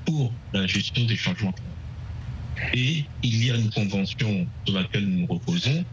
pour 0.08 0.32
la 0.54 0.66
gestion 0.66 1.04
des 1.04 1.16
changements 1.16 1.52
climatiques. 1.52 2.74
Et 2.74 3.04
il 3.22 3.44
y 3.44 3.50
a 3.50 3.56
une 3.56 3.70
convention 3.70 4.48
sur 4.64 4.74
laquelle 4.74 5.06
nous 5.06 5.20
nous 5.20 5.26
reposons, 5.26 5.84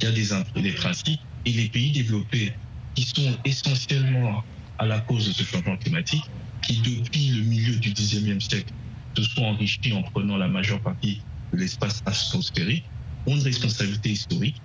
il 0.00 0.04
y 0.04 0.06
a 0.06 0.12
des, 0.12 0.62
des 0.62 0.72
principes, 0.72 1.20
et 1.44 1.50
les 1.50 1.68
pays 1.68 1.90
développés 1.90 2.52
qui 2.94 3.02
sont 3.02 3.36
essentiellement 3.44 4.44
à 4.78 4.86
la 4.86 5.00
cause 5.00 5.26
de 5.26 5.32
ce 5.32 5.42
changement 5.42 5.76
climatique, 5.76 6.24
qui 6.62 6.76
depuis 6.78 7.28
le 7.30 7.42
milieu 7.42 7.74
du 7.76 7.92
XIXe 7.92 8.42
siècle 8.48 8.72
se 9.16 9.24
sont 9.24 9.42
enrichis 9.42 9.92
en 9.92 10.02
prenant 10.02 10.36
la 10.36 10.48
majeure 10.48 10.80
partie 10.80 11.20
de 11.52 11.58
l'espace 11.58 12.00
atmosphérique, 12.06 12.84
ont 13.26 13.36
une 13.36 13.42
responsabilité 13.42 14.10
historique 14.10 14.62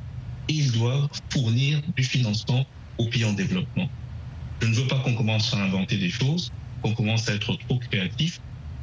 et 0.48 0.54
ils 0.54 0.72
doivent 0.72 1.10
fournir 1.30 1.82
du 1.96 2.04
financement 2.04 2.66
aux 2.98 3.06
pays 3.08 3.26
en 3.26 3.34
développement. 3.34 3.90
Je 4.62 4.68
ne 4.68 4.74
veux 4.74 4.88
pas 4.88 5.00
qu'on 5.00 5.16
commence 5.16 5.54
à 5.54 5.58
inventer 5.58 5.98
des 5.98 6.10
choses, 6.10 6.52
qu'on 6.82 6.94
commence 6.94 7.28
à 7.28 7.34
être 7.34 7.56
trop 7.68 7.80
créatif. 7.80 8.40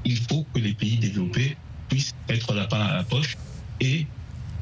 Il 0.07 0.17
faut 0.17 0.47
que 0.55 0.61
les 0.61 0.73
pays 0.73 0.97
développés 0.97 1.57
puissent 1.89 2.15
mettre 2.29 2.55
la 2.55 2.69
main 2.71 2.87
à 2.87 2.97
la 2.97 3.03
poche 3.03 3.37
et 3.81 4.07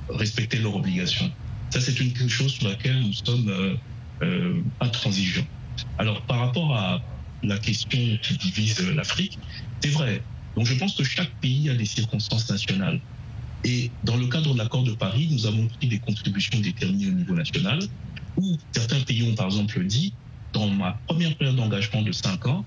respecter 0.09 0.59
leurs 0.59 0.75
obligations. 0.75 1.31
Ça, 1.71 1.81
c'est 1.81 1.99
une 2.01 2.29
chose 2.29 2.53
sur 2.53 2.69
laquelle 2.69 3.01
nous 3.01 3.13
sommes 3.13 3.49
euh, 3.49 3.75
euh, 4.23 4.63
intransigeants. 4.81 5.47
Alors, 5.99 6.23
par 6.23 6.39
rapport 6.39 6.75
à 6.75 7.01
la 7.43 7.59
question 7.59 7.99
qui 8.23 8.37
divise 8.39 8.81
l'Afrique, 8.95 9.39
c'est 9.83 9.91
vrai. 9.91 10.23
Donc, 10.57 10.67
je 10.67 10.75
pense 10.75 10.97
que 10.97 11.05
chaque 11.05 11.31
pays 11.41 11.69
a 11.69 11.75
des 11.75 11.85
circonstances 11.85 12.49
nationales. 12.49 13.01
Et 13.65 13.91
dans 14.05 14.17
le 14.17 14.27
cadre 14.27 14.53
de 14.55 14.59
l'accord 14.59 14.85
de 14.85 14.93
Paris, 14.93 15.29
nous 15.31 15.47
avons 15.47 15.67
pris 15.69 15.89
des 15.89 15.99
contributions 15.99 16.59
déterminées 16.61 17.09
au 17.09 17.13
niveau 17.13 17.35
national, 17.35 17.81
où 18.37 18.57
certains 18.73 19.01
pays 19.01 19.23
ont 19.23 19.35
par 19.35 19.47
exemple 19.47 19.85
dit, 19.85 20.15
dans 20.53 20.69
ma 20.69 20.99
première 21.07 21.37
période 21.37 21.57
d'engagement 21.57 22.03
de 22.03 22.13
5 22.13 22.47
ans, 22.47 22.65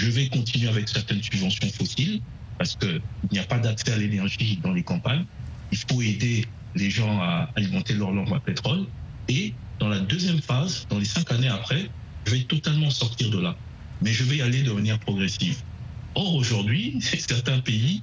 je 0.00 0.10
vais 0.10 0.28
continuer 0.28 0.68
avec 0.68 0.88
certaines 0.88 1.22
subventions 1.22 1.68
fossiles, 1.68 2.22
parce 2.56 2.74
qu'il 2.74 3.02
n'y 3.32 3.38
a 3.38 3.44
pas 3.44 3.58
d'accès 3.58 3.92
à 3.92 3.98
l'énergie 3.98 4.58
dans 4.62 4.72
les 4.72 4.82
campagnes. 4.82 5.26
Il 5.72 5.78
faut 5.78 6.00
aider 6.00 6.46
les 6.74 6.88
gens 6.88 7.20
à 7.20 7.50
alimenter 7.54 7.92
leur 7.94 8.10
lampe 8.10 8.32
à 8.32 8.40
pétrole. 8.40 8.86
Et 9.28 9.52
dans 9.78 9.88
la 9.88 10.00
deuxième 10.00 10.40
phase, 10.40 10.86
dans 10.88 10.98
les 10.98 11.04
cinq 11.04 11.30
années 11.32 11.48
après, 11.48 11.90
je 12.24 12.32
vais 12.32 12.44
totalement 12.44 12.88
sortir 12.88 13.30
de 13.30 13.40
là. 13.40 13.54
Mais 14.00 14.10
je 14.12 14.24
vais 14.24 14.38
y 14.38 14.42
aller 14.42 14.62
de 14.62 14.72
manière 14.72 14.98
progressive. 14.98 15.62
Or, 16.14 16.34
aujourd'hui, 16.34 16.98
certains 17.02 17.60
pays 17.60 18.02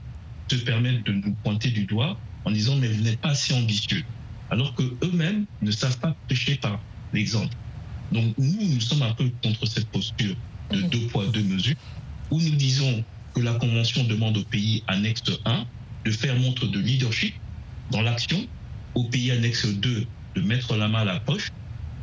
se 0.52 0.58
permettent 0.58 1.04
de 1.04 1.14
nous 1.14 1.34
pointer 1.44 1.72
du 1.72 1.86
doigt 1.86 2.20
en 2.46 2.52
disant 2.52 2.76
mais 2.76 2.90
vous 2.90 3.02
n'êtes 3.02 3.20
pas 3.20 3.30
assez 3.30 3.56
ambitieux, 3.56 4.04
alors 4.52 4.76
que 4.76 4.84
eux-mêmes 5.04 5.46
ne 5.64 5.72
savent 5.72 5.98
pas 5.98 6.16
pêcher 6.28 6.56
par 6.58 6.80
l'exemple. 7.12 7.56
Donc 8.12 8.38
nous, 8.38 8.68
nous 8.76 8.82
sommes 8.82 9.02
un 9.02 9.14
peu 9.14 9.30
contre 9.42 9.66
cette 9.66 9.90
posture 9.90 10.36
de 10.72 10.82
mhm. 10.82 10.90
deux 10.90 11.08
poids, 11.08 11.26
deux 11.28 11.44
mesures, 11.44 11.76
où 12.32 12.40
nous 12.40 12.56
disons 12.56 13.04
que 13.34 13.42
la 13.42 13.54
Convention 13.54 14.04
demande 14.04 14.38
aux 14.38 14.44
pays 14.44 14.84
annexe 14.88 15.24
1 15.46 15.66
de 16.06 16.12
faire 16.12 16.36
montre 16.36 16.66
de 16.68 16.80
leadership 16.80 17.36
dans 17.92 18.02
l'action, 18.02 18.46
aux 18.96 19.04
pays 19.06 19.32
annexe 19.32 19.68
2 19.68 20.06
de 20.36 20.42
mettre 20.42 20.76
la 20.76 20.88
main 20.88 21.00
à 21.00 21.06
la 21.06 21.20
poche, 21.20 21.52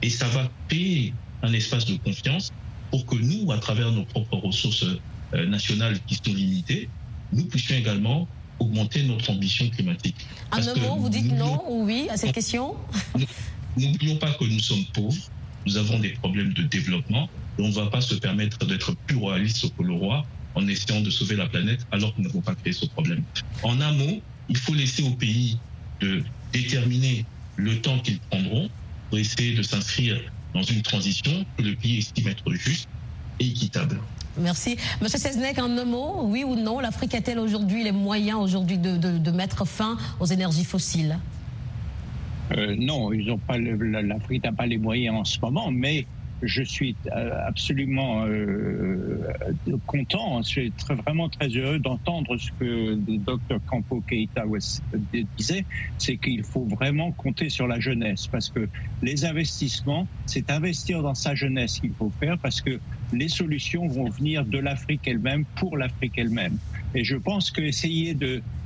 et 0.03 0.11
ça 0.11 0.29
va 0.29 0.51
créer 0.69 1.15
un 1.43 1.53
espace 1.53 1.87
de 1.87 1.97
confiance 1.97 2.53
pour 2.91 3.07
que 3.07 3.17
nous, 3.17 3.51
à 3.53 3.59
travers 3.59 3.91
nos 3.91 4.05
propres 4.05 4.37
ressources 4.37 4.85
euh, 5.35 5.47
nationales 5.47 5.99
qui 6.07 6.15
sont 6.15 6.35
limitées, 6.35 6.89
nous 7.33 7.45
puissions 7.47 7.77
également 7.77 8.29
augmenter 8.59 9.03
notre 9.03 9.31
ambition 9.31 9.69
climatique. 9.71 10.17
En 10.53 10.59
un 10.59 10.75
mot, 10.77 10.97
vous 10.97 11.09
dites 11.09 11.33
non 11.33 11.63
ou 11.69 11.85
oui 11.85 12.07
à 12.11 12.17
cette 12.17 12.33
question? 12.33 12.75
N'oublions 13.77 14.17
pas 14.17 14.33
que 14.35 14.45
nous 14.45 14.61
sommes 14.61 14.85
pauvres, 14.93 15.31
nous 15.67 15.77
avons 15.77 15.99
des 15.99 16.11
problèmes 16.11 16.53
de 16.53 16.63
développement, 16.63 17.29
on 17.59 17.69
ne 17.69 17.73
va 17.73 17.87
pas 17.87 18.01
se 18.01 18.15
permettre 18.15 18.65
d'être 18.67 18.95
plus 19.07 19.17
royaliste 19.17 19.75
que 19.77 19.83
le 19.83 19.93
roi 19.93 20.25
en 20.55 20.67
essayant 20.69 21.01
de 21.01 21.11
sauver 21.11 21.37
la 21.37 21.47
planète 21.47 21.87
alors 21.93 22.15
que 22.15 22.21
nous 22.21 22.29
n'avons 22.29 22.41
pas 22.41 22.55
créé 22.55 22.73
ce 22.73 22.87
problème. 22.87 23.23
En 23.63 23.81
un 23.81 23.93
mot, 23.93 24.21
il 24.49 24.57
faut 24.57 24.75
laisser 24.75 25.03
aux 25.03 25.15
pays 25.15 25.59
de 26.01 26.23
déterminer 26.53 27.25
le 27.57 27.81
temps 27.81 27.99
qu'ils 27.99 28.19
prendront 28.19 28.69
pour 29.09 29.19
essayer 29.19 29.55
de 29.55 29.63
s'inscrire 29.63 30.21
dans 30.55 30.63
une 30.63 30.83
transition 30.83 31.45
que 31.57 31.63
le 31.63 31.75
pays 31.75 31.99
estime 31.99 32.29
être 32.29 32.51
juste 32.53 32.89
et 33.41 33.47
équitable. 33.47 34.01
Merci. 34.37 34.77
Monsieur 35.01 35.19
Seznek, 35.19 35.59
en 35.59 35.77
un 35.79 35.85
mot, 35.85 36.23
oui 36.25 36.45
ou 36.45 36.57
non, 36.57 36.81
l'Afrique 36.81 37.15
a-t-elle 37.15 37.39
aujourd'hui 37.39 37.85
les 37.85 37.93
moyens 37.93 38.39
aujourd'hui 38.39 38.79
de, 38.79 39.31
mettre 39.31 39.65
fin 39.65 39.97
aux 40.21 40.27
énergies 40.27 40.65
fossiles? 40.65 41.19
Euh, 42.57 42.77
Non, 42.77 43.11
l'Afrique 43.11 44.45
n'a 44.45 44.53
pas 44.53 44.67
les 44.67 44.79
moyens 44.79 45.17
en 45.17 45.25
ce 45.25 45.39
moment, 45.41 45.71
mais 45.71 46.07
je 46.43 46.63
suis 46.63 46.97
euh, 47.07 47.31
absolument 47.47 48.25
euh, 48.27 49.19
content, 49.87 50.43
je 50.43 50.49
suis 50.49 50.73
très, 50.73 50.95
vraiment 50.95 51.29
très 51.29 51.49
heureux 51.49 51.79
d'entendre 51.79 52.37
ce 52.37 52.51
que 52.59 52.65
le 52.65 53.19
docteur 53.19 53.61
Campo 53.67 54.03
Keita 54.07 54.45
disait, 55.37 55.65
c'est 55.99 56.17
qu'il 56.17 56.45
faut 56.45 56.65
vraiment 56.65 57.13
compter 57.13 57.49
sur 57.49 57.67
la 57.67 57.81
jeunesse, 57.81 58.27
parce 58.27 58.51
que 58.51 58.69
les 59.03 59.25
investissements, 59.25 60.07
c'est 60.27 60.51
investir 60.51 61.03
dans 61.03 61.15
sa 61.15 61.35
jeunesse 61.35 61.81
qu'il 61.81 61.95
faut 61.95 62.13
faire, 62.21 62.39
parce 62.39 62.61
que 62.61 62.79
les 63.13 63.29
solutions 63.29 63.87
vont 63.87 64.11
venir 64.11 64.45
de 64.45 64.59
l'Afrique 64.59 65.07
elle-même 65.07 65.45
pour 65.57 65.77
l'Afrique 65.77 66.15
elle-même. 66.17 66.59
Et 66.95 67.05
je 67.05 67.17
pense 67.17 67.51
qu'essayer 67.51 68.15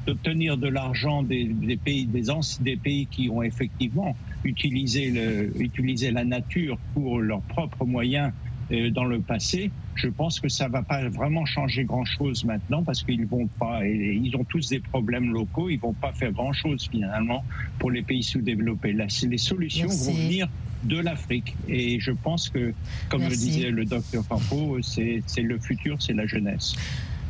d'obtenir 0.09 0.57
de 0.57 0.69
l'argent 0.69 1.23
des, 1.23 1.79
pays, 1.85 2.07
des, 2.07 2.25
des 2.61 2.77
pays 2.77 3.07
qui 3.07 3.29
ont 3.29 3.43
effectivement 3.43 4.17
utilisé, 4.43 5.11
le, 5.11 5.63
utilisé 5.63 6.11
la 6.11 6.25
nature 6.25 6.79
pour 6.95 7.19
leurs 7.21 7.43
propres 7.43 7.85
moyens 7.85 8.33
euh, 8.71 8.91
dans 8.91 9.05
le 9.05 9.21
passé, 9.21 9.71
je 9.97 10.09
pense 10.09 10.41
que 10.41 10.49
ça 10.49 10.69
va 10.69 10.83
pas 10.83 11.07
vraiment 11.11 11.45
changer 11.45 11.85
grand-chose 11.85 12.45
maintenant 12.45 12.83
parce 12.83 13.03
qu'ils 13.03 13.27
vont 13.27 13.49
pas, 13.59 13.87
ils 13.87 14.35
ont 14.35 14.45
tous 14.45 14.71
des 14.71 14.81
problèmes 14.81 15.31
locaux, 15.31 15.69
ils 15.69 15.79
vont 15.79 15.93
pas 15.93 16.13
faire 16.13 16.33
grand-chose 16.33 16.89
finalement 16.91 17.45
pour 17.79 17.91
les 17.91 18.03
pays 18.03 18.23
sous-développés. 18.23 18.95
Les 18.95 19.39
solutions 19.39 19.89
vont 19.89 20.15
venir 20.15 20.49
de 20.85 20.99
l'Afrique. 20.99 21.55
Et 21.69 22.01
je 22.01 22.13
pense 22.13 22.49
que, 22.49 22.73
comme 23.11 23.23
le 23.23 23.37
disait 23.37 23.71
le 23.71 23.85
docteur 23.85 24.27
Campo, 24.27 24.79
c'est 24.81 25.23
le 25.43 25.59
futur, 25.59 26.01
c'est 26.01 26.15
la 26.15 26.27
jeunesse. 26.27 26.77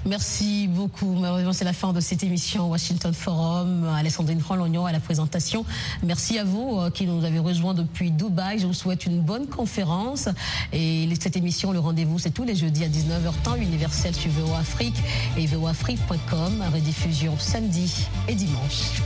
Merci 0.09 0.69
beaucoup. 0.69 1.13
Malheureusement, 1.13 1.53
c'est 1.53 1.67
la 1.67 1.75
fin 1.75 1.93
de 1.93 2.01
cette 2.01 2.23
émission 2.23 2.71
Washington 2.71 3.13
Forum. 3.13 3.87
Alessandrine 3.95 4.41
Rolognon 4.41 4.87
à 4.87 4.93
la 4.93 5.01
présentation. 5.01 5.67
Merci 6.03 6.39
à 6.39 6.45
vous 6.45 6.79
euh, 6.79 6.91
qui 6.91 7.07
nous 7.07 7.25
avez 7.25 7.39
rejoints 7.39 7.75
depuis 7.75 8.11
Dubaï. 8.11 8.59
Je 8.59 8.67
vous 8.67 8.73
souhaite 8.73 9.05
une 9.05 9.21
bonne 9.21 9.47
conférence. 9.47 10.31
Et 10.73 11.07
cette 11.21 11.37
émission, 11.37 11.73
le 11.73 11.79
rendez-vous, 11.79 12.19
c'est 12.19 12.31
tous 12.31 12.45
les 12.45 12.55
jeudis 12.55 12.85
à 12.85 12.89
19h 12.89 13.43
temps 13.45 13.57
universel 13.57 14.15
sur 14.15 14.31
VO 14.31 14.55
Afrique 14.55 14.97
et 15.37 15.45
voafrique.com. 15.47 16.65
Rediffusion 16.73 17.35
samedi 17.39 18.07
et 18.29 18.35
dimanche. 18.35 19.03